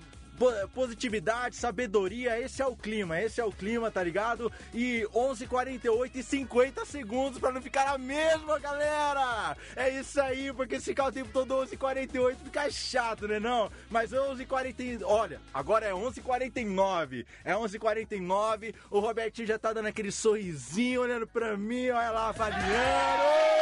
positividade, 0.75 1.57
sabedoria, 1.57 2.39
esse 2.41 2.63
é 2.63 2.67
o 2.67 2.77
clima, 2.77 3.21
esse 3.21 3.41
é 3.41 3.45
o 3.45 3.53
clima, 3.53 3.91
tá 3.91 4.03
ligado? 4.03 4.53
E 4.75 5.07
11:48 5.15 6.11
e 6.15 6.23
50 6.23 6.85
segundos 6.85 7.39
pra 7.39 7.51
não 7.51 7.63
ficar 7.63 7.89
a 7.89 7.99
mesma, 7.99 8.59
galera. 8.59 9.57
É 9.75 9.89
isso 9.91 10.21
aí, 10.21 10.53
porque 10.53 10.79
se 10.79 10.87
ficar 10.87 11.07
o 11.07 11.13
tempo 11.13 11.31
todo 11.33 11.55
11:48 11.55 12.37
fica 12.45 12.71
chato, 12.71 13.27
né 13.27 13.39
não? 13.39 13.71
Mas 13.91 14.13
11:40, 14.13 15.03
olha, 15.05 15.41
agora 15.53 15.87
é 15.87 15.95
11:49. 15.95 17.27
É 17.45 17.55
11:49. 17.55 18.75
O 18.91 19.01
Robertinho 19.01 19.49
já 19.49 19.59
tá 19.59 19.73
dando 19.73 19.87
aquele 19.87 20.13
sorrisinho 20.13 21.03
olhando 21.03 21.27
pra 21.27 21.57
mim, 21.57 21.91
olha 21.91 22.11
lá 22.11 22.29
avaliando. 22.29 23.56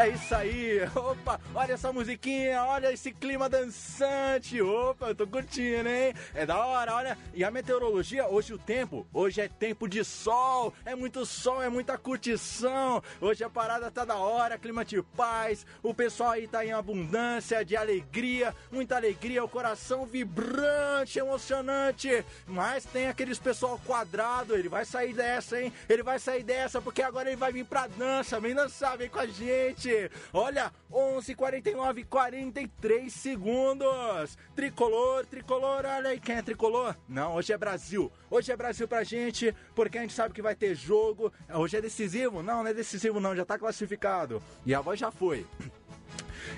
É 0.00 0.08
isso 0.08 0.34
aí. 0.34 0.80
Opa, 0.96 1.38
olha 1.54 1.74
essa 1.74 1.92
musiquinha, 1.92 2.64
olha 2.64 2.90
esse 2.90 3.12
clima 3.12 3.50
dançante. 3.50 4.62
Opa, 4.62 5.08
eu 5.08 5.14
tô 5.14 5.26
curtindo, 5.26 5.90
hein? 5.90 6.14
É 6.32 6.46
da 6.46 6.56
hora, 6.64 6.94
olha. 6.94 7.18
E 7.34 7.44
a 7.44 7.50
meteorologia, 7.50 8.26
hoje 8.26 8.54
o 8.54 8.58
tempo, 8.58 9.06
hoje 9.12 9.42
é 9.42 9.48
tempo 9.48 9.86
de 9.86 10.02
sol. 10.02 10.72
É 10.86 10.94
muito 10.94 11.26
sol, 11.26 11.62
é 11.62 11.68
muita 11.68 11.98
curtição. 11.98 13.02
Hoje 13.20 13.44
a 13.44 13.50
parada 13.50 13.90
tá 13.90 14.06
da 14.06 14.16
hora, 14.16 14.56
clima 14.56 14.86
de 14.86 15.02
paz. 15.02 15.66
O 15.82 15.92
pessoal 15.92 16.30
aí 16.30 16.48
tá 16.48 16.64
em 16.64 16.72
abundância 16.72 17.62
de 17.62 17.76
alegria, 17.76 18.54
muita 18.72 18.96
alegria, 18.96 19.44
o 19.44 19.48
coração 19.50 20.06
vibrante, 20.06 21.18
emocionante. 21.18 22.24
Mas 22.46 22.86
tem 22.86 23.08
aqueles 23.08 23.38
pessoal 23.38 23.78
quadrado, 23.86 24.56
ele 24.56 24.70
vai 24.70 24.86
sair 24.86 25.12
dessa, 25.12 25.60
hein? 25.60 25.70
Ele 25.86 26.02
vai 26.02 26.18
sair 26.18 26.42
dessa 26.42 26.80
porque 26.80 27.02
agora 27.02 27.28
ele 27.28 27.36
vai 27.36 27.52
vir 27.52 27.66
pra 27.66 27.86
dança. 27.86 28.40
Vem 28.40 28.54
dançar, 28.54 28.96
vem 28.96 29.10
com 29.10 29.18
a 29.18 29.26
gente. 29.26 29.89
Olha, 30.32 30.72
11 30.92 31.34
49 31.34 32.04
43 32.04 33.12
segundos. 33.12 34.38
Tricolor, 34.54 35.26
tricolor, 35.26 35.84
olha 35.84 36.10
aí 36.10 36.20
quem 36.20 36.36
é 36.36 36.42
tricolor. 36.42 36.96
Não, 37.08 37.34
hoje 37.34 37.52
é 37.52 37.58
Brasil. 37.58 38.10
Hoje 38.30 38.52
é 38.52 38.56
Brasil 38.56 38.86
pra 38.86 39.04
gente, 39.04 39.54
porque 39.74 39.98
a 39.98 40.02
gente 40.02 40.12
sabe 40.14 40.34
que 40.34 40.42
vai 40.42 40.54
ter 40.54 40.74
jogo. 40.74 41.32
Hoje 41.54 41.76
é 41.76 41.80
decisivo? 41.80 42.42
Não, 42.42 42.62
não 42.62 42.70
é 42.70 42.74
decisivo 42.74 43.20
não, 43.20 43.34
já 43.34 43.44
tá 43.44 43.58
classificado. 43.58 44.42
E 44.64 44.74
a 44.74 44.80
voz 44.80 44.98
já 44.98 45.10
foi. 45.10 45.46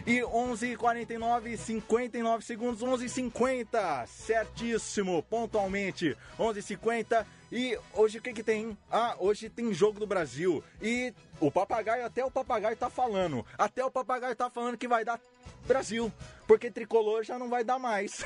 E 0.07 0.21
11:49 0.21 1.57
59 1.57 2.45
segundos, 2.45 2.83
11:50, 2.83 4.07
certíssimo, 4.07 5.23
pontualmente, 5.23 6.17
11:50. 6.39 7.27
E 7.51 7.79
hoje 7.93 8.19
o 8.19 8.23
que 8.23 8.33
que 8.33 8.43
tem? 8.43 8.77
Ah, 8.91 9.15
hoje 9.19 9.51
tem 9.51 9.75
jogo 9.75 10.01
do 10.01 10.07
Brasil. 10.07 10.65
E 10.81 11.13
o 11.39 11.51
papagaio, 11.51 12.07
até 12.07 12.25
o 12.25 12.31
papagaio 12.31 12.77
tá 12.77 12.89
falando. 12.89 13.45
Até 13.59 13.85
o 13.85 13.91
papagaio 13.91 14.35
tá 14.35 14.49
falando 14.49 14.79
que 14.79 14.89
vai 14.89 15.05
dar 15.05 15.21
Brasil. 15.67 16.11
Porque 16.47 16.71
tricolor 16.71 17.23
já 17.23 17.39
não 17.39 17.51
vai 17.51 17.63
dar 17.63 17.79
mais. 17.79 18.25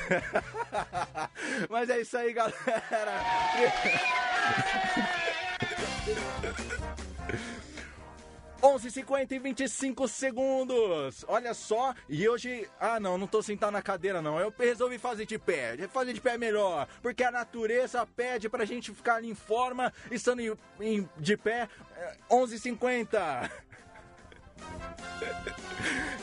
Mas 1.69 1.91
é 1.91 2.01
isso 2.01 2.17
aí, 2.17 2.33
galera. 2.33 2.57
11h50 8.67 9.33
e 9.33 9.39
25 9.39 10.09
segundos. 10.09 11.25
Olha 11.29 11.55
só, 11.55 11.95
e 12.09 12.29
hoje. 12.29 12.69
Ah, 12.81 12.99
não, 12.99 13.17
não 13.17 13.27
tô 13.27 13.41
sentado 13.43 13.71
na 13.73 13.81
cadeira, 13.83 14.21
não. 14.21 14.41
Eu 14.41 14.53
resolvi 14.59 14.99
fazer 14.99 15.25
de 15.25 15.39
pé. 15.39 15.77
Fazer 15.89 16.13
de 16.13 16.21
pé 16.21 16.35
é 16.35 16.39
melhor. 16.39 16.89
Porque 17.01 17.23
a 17.23 17.31
natureza 17.31 18.05
pede 18.07 18.49
pra 18.49 18.65
gente 18.65 18.93
ficar 18.93 19.23
em 19.23 19.35
forma, 19.35 19.93
estando 20.11 20.41
em, 20.41 20.53
em- 20.81 21.09
de 21.17 21.37
pé. 21.37 21.69
É, 21.97 22.17
11h50. 22.31 23.51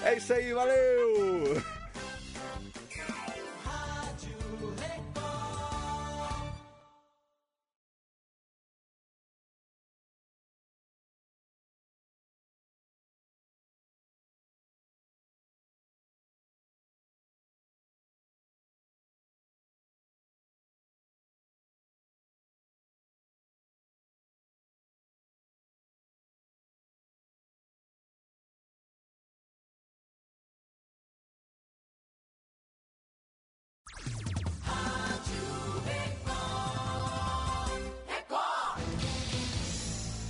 É 0.04 0.16
isso 0.18 0.34
aí, 0.34 0.52
valeu! 0.54 1.62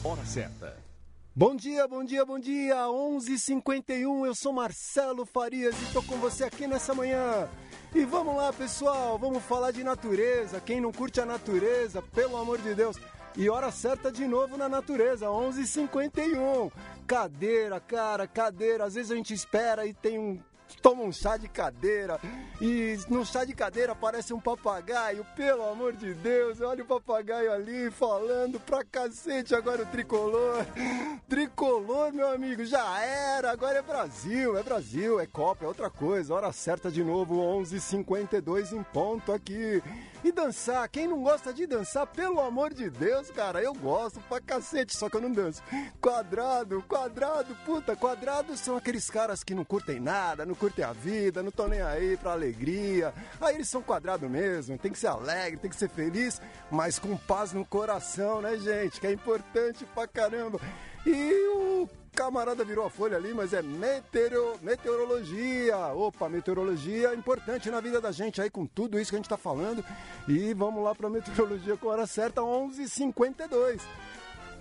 Hora 0.05 0.25
certa. 0.25 0.75
Bom 1.33 1.55
dia, 1.55 1.87
bom 1.87 2.03
dia, 2.03 2.25
bom 2.25 2.37
dia. 2.37 2.75
11:51. 2.89 4.25
Eu 4.25 4.35
sou 4.35 4.51
Marcelo 4.51 5.25
Farias 5.25 5.73
e 5.81 5.93
tô 5.93 6.03
com 6.03 6.17
você 6.17 6.43
aqui 6.43 6.67
nessa 6.67 6.93
manhã. 6.93 7.47
E 7.95 8.03
vamos 8.03 8.35
lá, 8.35 8.51
pessoal, 8.51 9.17
vamos 9.17 9.41
falar 9.43 9.71
de 9.71 9.81
natureza. 9.81 10.59
Quem 10.59 10.81
não 10.81 10.91
curte 10.91 11.21
a 11.21 11.25
natureza, 11.25 12.01
pelo 12.01 12.35
amor 12.35 12.59
de 12.59 12.75
Deus. 12.75 12.97
E 13.37 13.49
hora 13.49 13.71
certa 13.71 14.11
de 14.11 14.27
novo 14.27 14.57
na 14.57 14.67
natureza, 14.67 15.29
11:51. 15.29 16.69
Cadeira, 17.07 17.79
cara, 17.79 18.27
cadeira. 18.27 18.83
Às 18.83 18.95
vezes 18.95 19.09
a 19.09 19.15
gente 19.15 19.33
espera 19.33 19.85
e 19.85 19.93
tem 19.93 20.19
um 20.19 20.37
toma 20.81 21.03
um 21.03 21.11
chá 21.11 21.37
de 21.37 21.47
cadeira 21.47 22.19
e 22.61 22.97
no 23.09 23.25
chá 23.25 23.45
de 23.45 23.53
cadeira 23.53 23.93
aparece 23.93 24.33
um 24.33 24.39
papagaio, 24.39 25.25
pelo 25.35 25.67
amor 25.69 25.93
de 25.93 26.13
Deus, 26.13 26.61
olha 26.61 26.83
o 26.83 26.87
papagaio 26.87 27.51
ali 27.51 27.91
falando 27.91 28.59
pra 28.59 28.83
cacete 28.83 29.55
agora 29.55 29.83
o 29.83 29.85
tricolor. 29.85 30.65
Tricolor, 31.27 32.13
meu 32.13 32.29
amigo, 32.29 32.65
já 32.65 32.99
era, 33.01 33.51
agora 33.51 33.79
é 33.79 33.81
Brasil, 33.81 34.57
é 34.57 34.63
Brasil, 34.63 35.19
é 35.19 35.25
Copa, 35.25 35.65
é 35.65 35.67
outra 35.67 35.89
coisa. 35.89 36.33
Hora 36.33 36.51
certa 36.51 36.91
de 36.91 37.03
novo, 37.03 37.35
11:52 37.35 38.71
em 38.73 38.83
ponto 38.83 39.31
aqui. 39.31 39.81
E 40.23 40.31
dançar, 40.31 40.87
quem 40.87 41.05
não 41.05 41.21
gosta 41.21 41.53
de 41.53 41.67
dançar, 41.67 42.07
pelo 42.07 42.39
amor 42.39 42.73
de 42.73 42.89
Deus, 42.89 43.29
cara, 43.29 43.61
eu 43.61 43.73
gosto 43.73 44.21
pra 44.21 44.39
cacete, 44.39 44.95
só 44.95 45.09
que 45.09 45.17
eu 45.17 45.21
não 45.21 45.31
danço. 45.31 45.61
Quadrado, 45.99 46.81
quadrado, 46.87 47.53
puta, 47.65 47.93
quadrados 47.95 48.59
são 48.61 48.77
aqueles 48.77 49.09
caras 49.09 49.43
que 49.43 49.53
não 49.53 49.65
curtem 49.65 49.99
nada, 49.99 50.45
não 50.45 50.55
curtem 50.63 50.85
a 50.85 50.93
vida, 50.93 51.43
não 51.43 51.49
estão 51.49 51.67
nem 51.67 51.81
aí 51.81 52.15
pra 52.15 52.31
alegria. 52.31 53.13
Aí 53.41 53.55
eles 53.55 53.67
são 53.67 53.81
quadrado 53.81 54.29
mesmo, 54.29 54.77
tem 54.77 54.93
que 54.93 54.97
ser 54.97 55.07
alegre, 55.07 55.59
tem 55.59 55.69
que 55.69 55.75
ser 55.75 55.89
feliz, 55.89 56.41
mas 56.71 56.97
com 56.97 57.17
paz 57.17 57.51
no 57.51 57.65
coração, 57.65 58.41
né, 58.41 58.57
gente? 58.57 59.01
Que 59.01 59.07
é 59.07 59.11
importante 59.11 59.85
pra 59.93 60.07
caramba. 60.07 60.61
E 61.05 61.47
o 61.53 61.89
camarada 62.15 62.63
virou 62.63 62.85
a 62.85 62.89
folha 62.89 63.17
ali, 63.17 63.33
mas 63.33 63.51
é 63.51 63.61
meteoro, 63.61 64.57
meteorologia. 64.61 65.77
Opa, 65.87 66.29
meteorologia 66.29 67.09
é 67.09 67.13
importante 67.13 67.69
na 67.69 67.81
vida 67.81 67.99
da 67.99 68.13
gente 68.13 68.41
aí 68.41 68.49
com 68.49 68.65
tudo 68.65 68.97
isso 68.97 69.11
que 69.11 69.17
a 69.17 69.19
gente 69.19 69.27
tá 69.27 69.35
falando. 69.35 69.83
E 70.29 70.53
vamos 70.53 70.81
lá 70.81 70.95
pra 70.95 71.09
meteorologia 71.09 71.75
com 71.75 71.89
a 71.89 71.91
hora 71.91 72.07
certa, 72.07 72.39
11h52. 72.39 73.81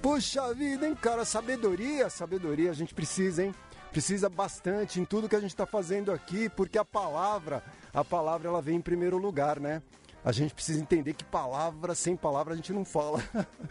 Puxa 0.03 0.53
vida, 0.53 0.85
hein, 0.89 0.97
cara? 1.01 1.25
Sabedoria, 1.25 2.11
sabedoria 2.11 2.73
a 2.73 2.75
gente 2.75 2.93
precisa, 2.93 3.45
hein? 3.45 3.55
Precisa 3.93 4.31
bastante 4.31 4.99
em 4.99 5.05
tudo 5.05 5.29
que 5.29 5.37
a 5.37 5.41
gente 5.41 5.51
está 5.51 5.67
fazendo 5.67 6.11
aqui, 6.11 6.49
porque 6.49 6.79
a 6.79 6.85
palavra, 6.85 7.63
a 7.93 8.03
palavra 8.03 8.49
ela 8.49 8.63
vem 8.63 8.77
em 8.77 8.81
primeiro 8.81 9.19
lugar, 9.19 9.61
né? 9.61 9.83
A 10.25 10.31
gente 10.31 10.55
precisa 10.55 10.81
entender 10.81 11.15
que 11.15 11.25
palavra 11.25 11.97
sem 11.97 12.17
palavra 12.17 12.53
a 12.53 12.57
gente 12.57 12.73
não 12.73 12.85
fala. 12.85 13.21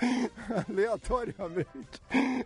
aleatoriamente. 0.67 2.01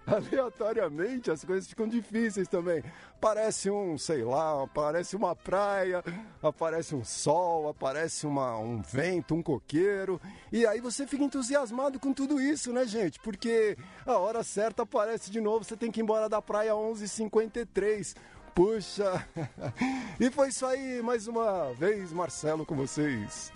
Aleatoriamente 0.06 1.32
as 1.32 1.44
coisas 1.44 1.68
ficam 1.68 1.88
difíceis 1.88 2.48
também. 2.48 2.84
Parece 3.20 3.72
um, 3.72 3.98
sei 3.98 4.24
lá, 4.24 4.64
aparece 4.64 5.16
uma 5.16 5.36
praia, 5.36 6.04
aparece 6.44 6.94
um 6.94 7.04
sol, 7.04 7.68
aparece 7.68 8.28
uma, 8.28 8.56
um 8.60 8.80
vento, 8.80 9.34
um 9.34 9.42
coqueiro. 9.42 10.22
E 10.52 10.68
aí 10.68 10.80
você 10.80 11.08
fica 11.08 11.24
entusiasmado 11.24 12.00
com 12.00 12.14
tudo 12.14 12.40
isso, 12.40 12.72
né, 12.72 12.86
gente? 12.86 13.20
Porque 13.20 13.76
a 14.06 14.20
hora 14.20 14.44
certa 14.44 14.84
aparece 14.84 15.32
de 15.32 15.42
novo, 15.42 15.66
você 15.66 15.76
tem 15.76 15.92
que 15.92 16.00
ir 16.00 16.04
embora 16.04 16.30
da 16.30 16.40
praia 16.44 16.74
11h53. 16.74 18.16
Puxa! 18.54 19.28
E 20.18 20.32
foi 20.32 20.48
isso 20.48 20.66
aí, 20.66 21.02
mais 21.02 21.28
uma 21.28 21.74
vez, 21.74 22.14
Marcelo, 22.14 22.66
com 22.66 22.74
vocês. 22.74 23.52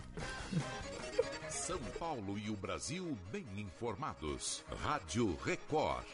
São 1.50 1.80
Paulo 2.00 2.38
e 2.38 2.50
o 2.50 2.56
Brasil 2.56 3.18
bem 3.32 3.46
informados. 3.58 4.64
Rádio 4.84 5.38
Record. 5.44 6.06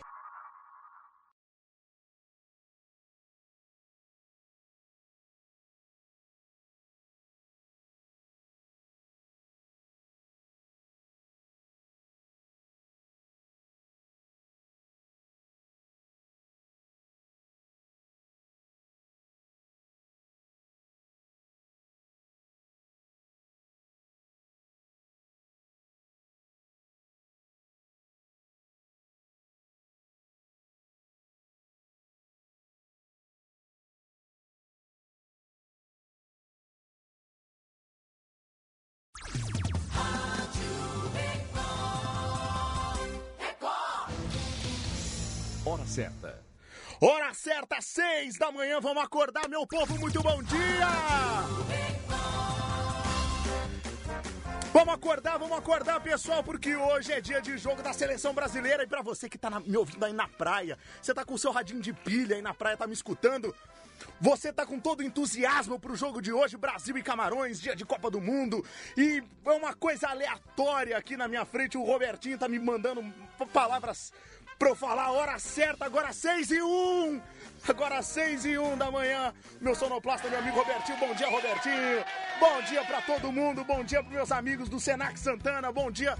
Hora 45.76 45.86
certa. 45.88 46.40
Hora 47.02 47.34
certa, 47.34 47.82
seis 47.82 48.38
da 48.38 48.50
manhã, 48.50 48.80
vamos 48.80 49.04
acordar, 49.04 49.50
meu 49.50 49.68
povo, 49.68 50.00
muito 50.00 50.22
bom 50.24 50.42
dia! 50.44 50.88
Vamos 54.72 54.94
acordar, 54.94 55.38
vamos 55.38 55.58
acordar, 55.58 56.00
pessoal, 56.00 56.42
porque 56.44 56.78
hoje 56.78 57.12
é 57.12 57.20
dia 57.20 57.42
de 57.42 57.58
jogo 57.58 57.84
da 57.84 57.92
seleção 57.92 58.34
brasileira. 58.34 58.84
E 58.84 58.88
pra 58.88 59.02
você 59.02 59.28
que 59.28 59.38
tá 59.38 59.50
na- 59.50 59.60
me 59.60 59.76
ouvindo 59.76 60.04
aí 60.06 60.14
na 60.14 60.30
praia, 60.30 60.78
você 61.02 61.14
tá 61.14 61.26
com 61.26 61.34
o 61.34 61.38
seu 61.38 61.52
radinho 61.52 61.82
de 61.82 61.92
pilha 61.92 62.38
aí 62.38 62.42
na 62.42 62.54
praia, 62.54 62.78
tá 62.78 62.88
me 62.88 62.94
escutando? 62.94 63.54
Você 64.22 64.52
tá 64.54 64.66
com 64.66 64.80
todo 64.80 65.04
entusiasmo 65.04 65.78
pro 65.80 65.96
jogo 65.96 66.22
de 66.22 66.32
hoje, 66.32 66.56
Brasil 66.58 66.98
e 66.98 67.04
Camarões, 67.04 67.60
dia 67.60 67.76
de 67.76 67.86
Copa 67.86 68.10
do 68.10 68.22
Mundo. 68.22 68.66
E 68.98 69.22
é 69.46 69.52
uma 69.52 69.74
coisa 69.74 70.08
aleatória 70.10 70.98
aqui 70.98 71.18
na 71.18 71.28
minha 71.28 71.46
frente, 71.46 71.78
o 71.78 71.84
Robertinho 71.84 72.38
tá 72.38 72.48
me 72.48 72.60
mandando 72.60 73.04
palavras 73.54 74.14
pra 74.58 74.70
eu 74.70 74.76
falar 74.76 75.06
a 75.06 75.12
hora 75.12 75.38
certa, 75.40 75.86
agora 75.86 76.12
seis 76.14 76.50
e 76.52 76.62
um. 76.62 77.22
Agora 77.68 78.02
seis 78.02 78.46
e 78.46 78.58
um 78.58 78.78
da 78.78 78.92
manhã, 78.92 79.34
meu 79.60 79.74
sonoplasta, 79.76 80.30
meu 80.30 80.38
amigo 80.40 80.58
Robertinho, 80.60 80.98
bom 81.00 81.14
dia 81.16 81.28
Robertinho, 81.28 82.06
bom 82.40 82.62
dia 82.62 82.84
pra 82.86 83.02
todo 83.02 83.32
mundo, 83.32 83.64
bom 83.64 83.84
dia 83.84 84.02
pros 84.04 84.14
meus 84.14 84.32
amigos 84.32 84.70
do 84.70 84.80
Senac 84.80 85.20
Santana, 85.20 85.72
bom 85.72 85.90
dia. 85.92 86.16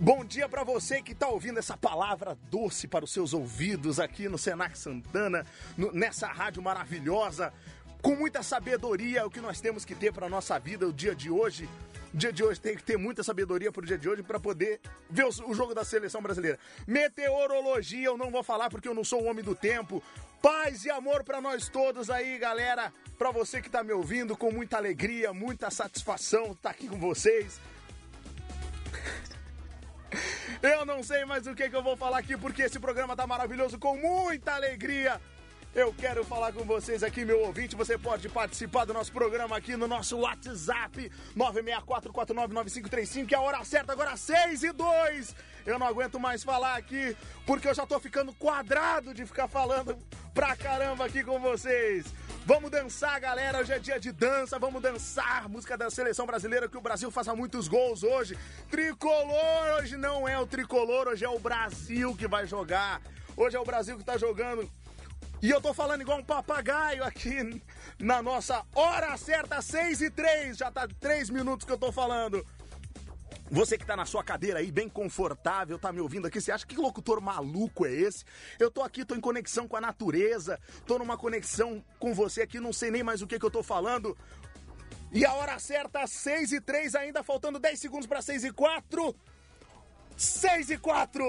Bom 0.00 0.24
dia 0.24 0.48
pra 0.48 0.64
você 0.64 1.02
que 1.02 1.14
tá 1.14 1.28
ouvindo 1.28 1.58
essa 1.58 1.76
palavra 1.76 2.36
doce 2.50 2.86
para 2.88 3.04
os 3.04 3.12
seus 3.12 3.32
ouvidos 3.34 3.98
aqui 4.00 4.28
no 4.28 4.38
Senac 4.38 4.78
Santana, 4.78 5.44
no- 5.76 5.92
nessa 5.92 6.26
rádio 6.28 6.62
maravilhosa, 6.62 7.52
com 8.00 8.14
muita 8.14 8.42
sabedoria, 8.42 9.26
o 9.26 9.30
que 9.30 9.40
nós 9.40 9.60
temos 9.60 9.84
que 9.84 9.94
ter 9.94 10.12
para 10.12 10.28
nossa 10.28 10.58
vida 10.58 10.86
o 10.86 10.92
dia 10.92 11.14
de 11.14 11.30
hoje. 11.30 11.68
Dia 12.14 12.32
de 12.32 12.44
hoje 12.44 12.60
tem 12.60 12.76
que 12.76 12.82
ter 12.84 12.96
muita 12.96 13.24
sabedoria 13.24 13.72
pro 13.72 13.84
dia 13.84 13.98
de 13.98 14.08
hoje 14.08 14.22
para 14.22 14.38
poder 14.38 14.80
ver 15.10 15.24
o, 15.24 15.52
jogo 15.52 15.74
da 15.74 15.84
seleção 15.84 16.22
brasileira. 16.22 16.60
Meteorologia, 16.86 18.06
eu 18.06 18.16
não 18.16 18.30
vou 18.30 18.44
falar 18.44 18.70
porque 18.70 18.86
eu 18.86 18.94
não 18.94 19.02
sou 19.02 19.22
o 19.22 19.24
homem 19.24 19.44
do 19.44 19.52
tempo. 19.52 20.00
Paz 20.40 20.84
e 20.84 20.90
amor 20.90 21.24
pra 21.24 21.40
nós 21.40 21.68
todos 21.68 22.08
aí, 22.10 22.38
galera. 22.38 22.92
Pra 23.18 23.32
você 23.32 23.60
que 23.60 23.68
tá 23.68 23.82
me 23.82 23.92
ouvindo, 23.92 24.36
com 24.36 24.52
muita 24.52 24.76
alegria, 24.76 25.32
muita 25.32 25.72
satisfação 25.72 26.54
tá 26.54 26.70
aqui 26.70 26.86
com 26.86 27.00
vocês. 27.00 27.60
Eu 30.62 30.86
não 30.86 31.02
sei 31.02 31.24
mais 31.24 31.48
o 31.48 31.54
que, 31.54 31.68
que 31.68 31.76
eu 31.76 31.82
vou 31.82 31.96
falar 31.96 32.18
aqui, 32.18 32.38
porque 32.38 32.62
esse 32.62 32.78
programa 32.78 33.14
tá 33.14 33.26
maravilhoso, 33.26 33.78
com 33.78 33.96
muita 33.98 34.54
alegria. 34.54 35.20
Eu 35.74 35.92
quero 35.92 36.24
falar 36.24 36.52
com 36.52 36.62
vocês 36.62 37.02
aqui, 37.02 37.24
meu 37.24 37.40
ouvinte. 37.40 37.74
Você 37.74 37.98
pode 37.98 38.28
participar 38.28 38.84
do 38.84 38.94
nosso 38.94 39.10
programa 39.10 39.56
aqui 39.56 39.76
no 39.76 39.88
nosso 39.88 40.18
WhatsApp 40.18 41.10
964499535, 41.36 43.26
que 43.26 43.34
é 43.34 43.38
a 43.38 43.40
hora 43.40 43.64
certa, 43.64 43.90
agora 43.92 44.16
6 44.16 44.62
e 44.62 44.70
2. 44.70 45.34
Eu 45.66 45.76
não 45.76 45.88
aguento 45.88 46.20
mais 46.20 46.44
falar 46.44 46.76
aqui, 46.76 47.16
porque 47.44 47.66
eu 47.66 47.74
já 47.74 47.84
tô 47.84 47.98
ficando 47.98 48.32
quadrado 48.34 49.12
de 49.12 49.26
ficar 49.26 49.48
falando 49.48 49.98
pra 50.32 50.54
caramba 50.54 51.06
aqui 51.06 51.24
com 51.24 51.40
vocês. 51.40 52.06
Vamos 52.46 52.70
dançar, 52.70 53.18
galera. 53.18 53.58
Hoje 53.58 53.72
é 53.72 53.78
dia 53.80 53.98
de 53.98 54.12
dança. 54.12 54.60
Vamos 54.60 54.80
dançar. 54.80 55.48
Música 55.48 55.76
da 55.76 55.90
seleção 55.90 56.24
brasileira 56.24 56.68
que 56.68 56.78
o 56.78 56.80
Brasil 56.80 57.10
faça 57.10 57.34
muitos 57.34 57.66
gols 57.66 58.04
hoje. 58.04 58.38
Tricolor, 58.70 59.80
hoje 59.80 59.96
não 59.96 60.28
é 60.28 60.38
o 60.38 60.46
tricolor, 60.46 61.08
hoje 61.08 61.24
é 61.24 61.28
o 61.28 61.40
Brasil 61.40 62.14
que 62.14 62.28
vai 62.28 62.46
jogar. 62.46 63.02
Hoje 63.36 63.56
é 63.56 63.60
o 63.60 63.64
Brasil 63.64 63.98
que 63.98 64.04
tá 64.04 64.16
jogando. 64.16 64.70
E 65.44 65.50
eu 65.50 65.60
tô 65.60 65.74
falando 65.74 66.00
igual 66.00 66.20
um 66.20 66.24
papagaio 66.24 67.04
aqui 67.04 67.62
na 67.98 68.22
nossa 68.22 68.64
hora 68.74 69.14
certa, 69.18 69.60
6 69.60 70.00
e 70.00 70.08
3. 70.08 70.56
Já 70.56 70.70
tá 70.70 70.88
3 70.98 71.28
minutos 71.28 71.66
que 71.66 71.72
eu 71.72 71.76
tô 71.76 71.92
falando. 71.92 72.42
Você 73.50 73.76
que 73.76 73.84
tá 73.84 73.94
na 73.94 74.06
sua 74.06 74.24
cadeira 74.24 74.60
aí, 74.60 74.72
bem 74.72 74.88
confortável, 74.88 75.78
tá 75.78 75.92
me 75.92 76.00
ouvindo 76.00 76.26
aqui, 76.26 76.40
você 76.40 76.50
acha 76.50 76.66
que 76.66 76.74
locutor 76.78 77.20
maluco 77.20 77.84
é 77.84 77.92
esse? 77.92 78.24
Eu 78.58 78.70
tô 78.70 78.80
aqui, 78.82 79.04
tô 79.04 79.14
em 79.14 79.20
conexão 79.20 79.68
com 79.68 79.76
a 79.76 79.82
natureza, 79.82 80.58
tô 80.86 80.98
numa 80.98 81.18
conexão 81.18 81.84
com 81.98 82.14
você 82.14 82.40
aqui, 82.40 82.58
não 82.58 82.72
sei 82.72 82.90
nem 82.90 83.02
mais 83.02 83.20
o 83.20 83.26
que 83.26 83.38
que 83.38 83.44
eu 83.44 83.50
tô 83.50 83.62
falando. 83.62 84.16
E 85.12 85.26
a 85.26 85.34
hora 85.34 85.58
certa, 85.58 86.06
6 86.06 86.52
e 86.52 86.60
3, 86.62 86.94
ainda 86.94 87.22
faltando 87.22 87.58
10 87.58 87.78
segundos 87.78 88.06
para 88.06 88.22
6 88.22 88.44
e 88.44 88.50
4. 88.50 89.14
6 90.16 90.70
e 90.70 90.78
4! 90.78 91.22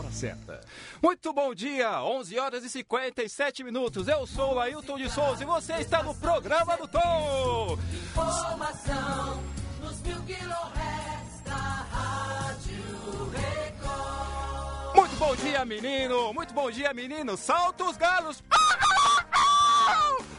Hora 0.00 0.10
certa. 0.12 0.60
Muito 1.02 1.30
bom 1.30 1.54
dia, 1.54 2.02
11 2.02 2.38
horas 2.38 2.64
e 2.64 2.70
57 2.70 3.62
minutos. 3.62 4.08
Eu 4.08 4.26
sou 4.26 4.54
o 4.54 4.58
Ailton 4.58 4.96
de 4.96 5.10
Souza 5.10 5.42
e 5.42 5.46
você 5.46 5.74
está 5.74 6.02
no 6.02 6.14
programa 6.14 6.74
do 6.78 6.88
Tom. 6.88 7.78
Informação 7.92 9.42
nos 9.82 10.00
mil 10.00 10.22
quilômetros 10.22 11.40
da 11.44 11.52
Rádio 11.52 13.30
Record. 13.30 14.96
Muito 14.96 15.16
bom 15.16 15.36
dia, 15.36 15.64
menino. 15.66 16.32
Muito 16.32 16.54
bom 16.54 16.70
dia, 16.70 16.94
menino. 16.94 17.36
Salta 17.36 17.84
os 17.84 17.98
galos. 17.98 18.42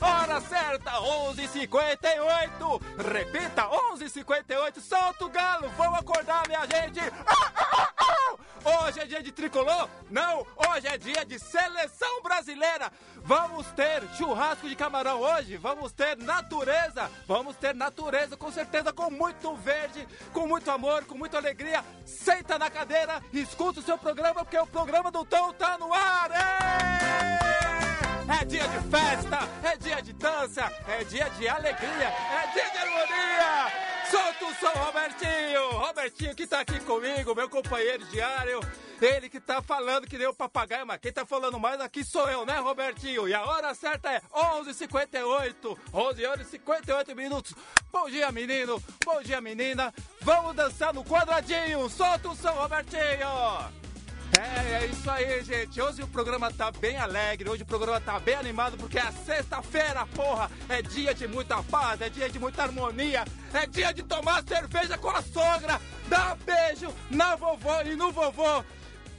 Hora 0.02 0.42
certa, 0.42 0.92
11h58. 0.92 2.82
Repita, 2.98 3.68
11h58. 3.94 4.80
Solta 4.80 5.26
o 5.26 5.30
galo. 5.30 5.70
Vamos 5.78 6.00
acordar, 6.00 6.48
minha 6.48 6.66
gente. 6.66 7.00
Hoje 8.64 9.00
é 9.00 9.06
dia 9.06 9.24
de 9.24 9.32
tricolor? 9.32 9.90
Não, 10.10 10.46
hoje 10.56 10.88
é 10.88 10.98
dia 10.98 11.26
de 11.26 11.40
seleção 11.40 12.22
brasileira. 12.22 12.92
Vamos 13.24 13.68
ter 13.68 14.04
churrasco 14.16 14.68
de 14.68 14.76
camarão 14.76 15.20
hoje, 15.22 15.58
vamos 15.58 15.92
ter 15.92 16.18
natureza, 16.18 17.10
vamos 17.28 17.56
ter 17.56 17.74
natureza 17.74 18.38
com 18.38 18.52
certeza 18.52 18.92
com 18.94 19.10
muito 19.10 19.56
verde, 19.56 20.08
com 20.34 20.48
muito 20.48 20.70
amor, 20.70 21.06
com 21.06 21.16
muita 21.18 21.38
alegria. 21.38 21.84
Senta 22.06 22.60
na 22.60 22.70
cadeira, 22.70 23.22
escuta 23.34 23.80
o 23.80 23.84
seu 23.84 23.98
programa 23.98 24.44
porque 24.44 24.58
o 24.58 24.68
programa 24.68 25.12
do 25.12 25.26
Tom 25.26 25.54
tá 25.54 25.78
no 25.78 25.92
ar. 25.94 26.32
Ê! 26.32 27.51
É 28.40 28.46
dia 28.46 28.66
de 28.66 28.80
festa, 28.90 29.40
é 29.62 29.78
dia 29.78 30.02
de 30.02 30.14
dança, 30.14 30.72
é 30.88 31.04
dia 31.04 31.30
de 31.32 31.50
alegria, 31.50 32.08
é 32.08 32.48
dia 32.54 32.70
de 32.70 32.78
harmonia. 32.78 33.72
Solta 34.10 34.46
o 34.46 34.56
som, 34.56 34.80
Robertinho! 34.80 35.70
Robertinho 35.72 36.36
que 36.36 36.48
tá 36.48 36.62
aqui 36.62 36.80
comigo, 36.80 37.36
meu 37.36 37.50
companheiro 37.50 38.06
diário. 38.06 38.62
Ele 39.02 39.30
que 39.30 39.40
tá 39.40 39.62
falando 39.62 40.08
que 40.08 40.18
nem 40.18 40.28
o 40.28 40.34
papagaio, 40.34 40.86
mas 40.86 41.00
quem 41.02 41.12
tá 41.12 41.26
falando 41.26 41.60
mais 41.60 41.82
aqui 41.82 42.04
sou 42.04 42.30
eu, 42.30 42.46
né, 42.46 42.58
Robertinho? 42.60 43.28
E 43.28 43.34
a 43.34 43.44
hora 43.44 43.74
certa 43.74 44.12
é 44.12 44.22
11h58, 44.34 45.78
11 45.94 46.26
horas 46.26 46.48
e 46.48 46.52
58 46.52 47.16
minutos. 47.16 47.54
Bom 47.92 48.10
dia, 48.10 48.32
menino, 48.32 48.82
bom 49.04 49.22
dia, 49.22 49.42
menina. 49.42 49.94
Vamos 50.22 50.56
dançar 50.56 50.94
no 50.94 51.04
quadradinho. 51.04 51.90
Solta 51.90 52.30
o 52.30 52.36
som, 52.36 52.52
Robertinho! 52.52 53.81
É, 54.40 54.84
é 54.84 54.86
isso 54.86 55.10
aí, 55.10 55.44
gente. 55.44 55.82
Hoje 55.82 56.02
o 56.02 56.08
programa 56.08 56.52
tá 56.52 56.72
bem 56.72 56.98
alegre, 56.98 57.50
hoje 57.50 57.64
o 57.64 57.66
programa 57.66 58.00
tá 58.00 58.20
bem 58.20 58.36
animado, 58.36 58.78
porque 58.78 58.98
é 58.98 59.12
sexta-feira, 59.12 60.06
porra! 60.08 60.50
É 60.70 60.82
dia 60.82 61.14
de 61.14 61.28
muita 61.28 61.62
paz, 61.64 62.00
é 62.00 62.10
dia 62.10 62.30
de 62.30 62.40
muita 62.40 62.64
harmonia, 62.64 63.26
é 63.54 63.68
dia 63.68 63.94
de 63.94 64.04
tomar 64.04 64.44
cerveja 64.48 64.98
com 64.98 65.10
a 65.10 65.22
sogra, 65.22 65.82
dar 66.08 66.38
beijo 66.38 66.94
na 67.10 67.36
vovó 67.36 67.82
e 67.82 67.96
no 67.96 68.12
vovô. 68.12 68.64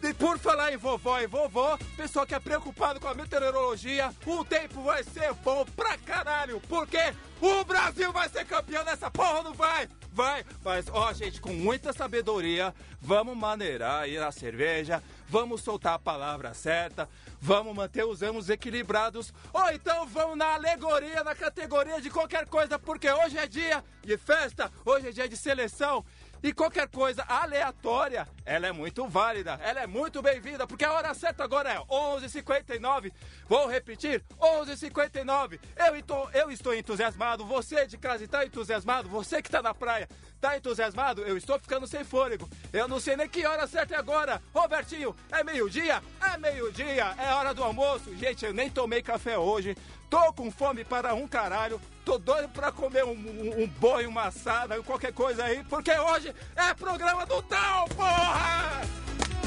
E 0.03 0.13
por 0.15 0.37
falar 0.39 0.73
em 0.73 0.77
vovó 0.77 1.21
e 1.21 1.29
vovô, 1.29 1.79
pessoal 1.97 2.27
que 2.27 2.35
é 2.35 2.41
preocupado 2.41 2.99
com 2.99 3.07
a 3.07 3.15
meteorologia, 3.15 4.11
o 4.27 4.45
tempo 4.45 4.83
vai 4.83 5.05
ser 5.05 5.33
bom 5.45 5.65
pra 5.77 5.97
caralho, 5.99 6.61
porque 6.69 7.15
o 7.41 7.65
Brasil 7.65 8.13
vai 8.13 8.29
ser 8.29 8.45
campeão 8.45 8.85
nessa 8.85 9.11
porra, 9.11 9.43
não 9.43 9.53
vai? 9.53 9.89
Vai, 10.13 10.45
mas 10.63 10.85
ó, 10.93 11.11
gente, 11.15 11.41
com 11.41 11.55
muita 11.55 11.91
sabedoria, 11.91 12.75
vamos 13.01 13.35
maneirar 13.35 14.03
aí 14.03 14.19
a 14.19 14.31
cerveja, 14.31 15.03
vamos 15.27 15.63
soltar 15.63 15.95
a 15.95 15.99
palavra 15.99 16.53
certa, 16.53 17.09
vamos 17.41 17.75
manter 17.75 18.05
os 18.05 18.21
ânimos 18.21 18.51
equilibrados, 18.51 19.33
ou 19.55 19.71
então 19.71 20.07
vamos 20.07 20.37
na 20.37 20.53
alegoria, 20.53 21.25
na 21.25 21.35
categoria 21.35 21.99
de 21.99 22.11
qualquer 22.11 22.47
coisa, 22.47 22.79
porque 22.79 23.11
hoje 23.11 23.39
é 23.39 23.47
dia 23.47 23.83
de 24.03 24.19
festa, 24.19 24.71
hoje 24.85 25.09
é 25.09 25.13
dia 25.13 25.27
de 25.27 25.37
seleção. 25.37 26.05
E 26.43 26.53
qualquer 26.53 26.89
coisa 26.89 27.23
aleatória, 27.29 28.27
ela 28.45 28.67
é 28.67 28.73
muito 28.73 29.07
válida, 29.07 29.61
ela 29.63 29.81
é 29.81 29.87
muito 29.87 30.21
bem-vinda, 30.21 30.67
porque 30.67 30.85
a 30.85 30.93
hora 30.93 31.15
certa 31.15 31.45
agora 31.45 31.71
é 31.73 31.79
11h59. 31.79 33.13
Vou 33.49 33.69
repetir, 33.69 34.25
11h59. 34.41 35.61
Eu, 35.77 36.41
eu 36.41 36.51
estou 36.51 36.75
entusiasmado, 36.75 37.45
você 37.45 37.87
de 37.87 37.97
casa 37.97 38.25
está 38.25 38.45
entusiasmado, 38.45 39.09
você 39.09 39.41
que 39.41 39.47
está 39.47 39.63
na 39.63 39.73
praia 39.73 40.09
tá 40.41 40.57
entusiasmado? 40.57 41.23
Eu 41.23 41.37
estou 41.37 41.57
ficando 41.61 41.87
sem 41.87 42.03
fôlego. 42.03 42.51
Eu 42.73 42.89
não 42.89 42.99
sei 42.99 43.17
nem 43.17 43.29
que 43.29 43.47
hora 43.47 43.65
certa 43.69 43.95
é 43.95 43.99
agora. 43.99 44.43
Robertinho, 44.53 45.15
é 45.31 45.45
meio-dia? 45.45 46.03
É 46.21 46.37
meio-dia, 46.37 47.15
é 47.17 47.33
hora 47.35 47.55
do 47.55 47.63
almoço. 47.63 48.13
Gente, 48.17 48.45
eu 48.45 48.53
nem 48.53 48.69
tomei 48.69 49.01
café 49.01 49.39
hoje. 49.39 49.77
Tô 50.13 50.31
com 50.35 50.51
fome 50.51 50.85
para 50.85 51.15
um 51.15 51.27
caralho. 51.27 51.81
Tô 52.05 52.19
doido 52.19 52.47
pra 52.51 52.71
comer 52.71 53.03
um, 53.03 53.13
um, 53.13 53.63
um 53.63 53.67
boi, 53.67 54.05
uma 54.07 54.25
assada, 54.25 54.83
qualquer 54.83 55.11
coisa 55.11 55.43
aí, 55.43 55.65
porque 55.71 55.91
hoje 55.91 56.35
é 56.55 56.75
programa 56.75 57.25
do 57.25 57.41
tal, 57.41 57.89
porra! 57.89 58.83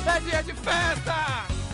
É 0.07 0.19
dia 0.21 0.41
de 0.41 0.53
festa! 0.55 1.64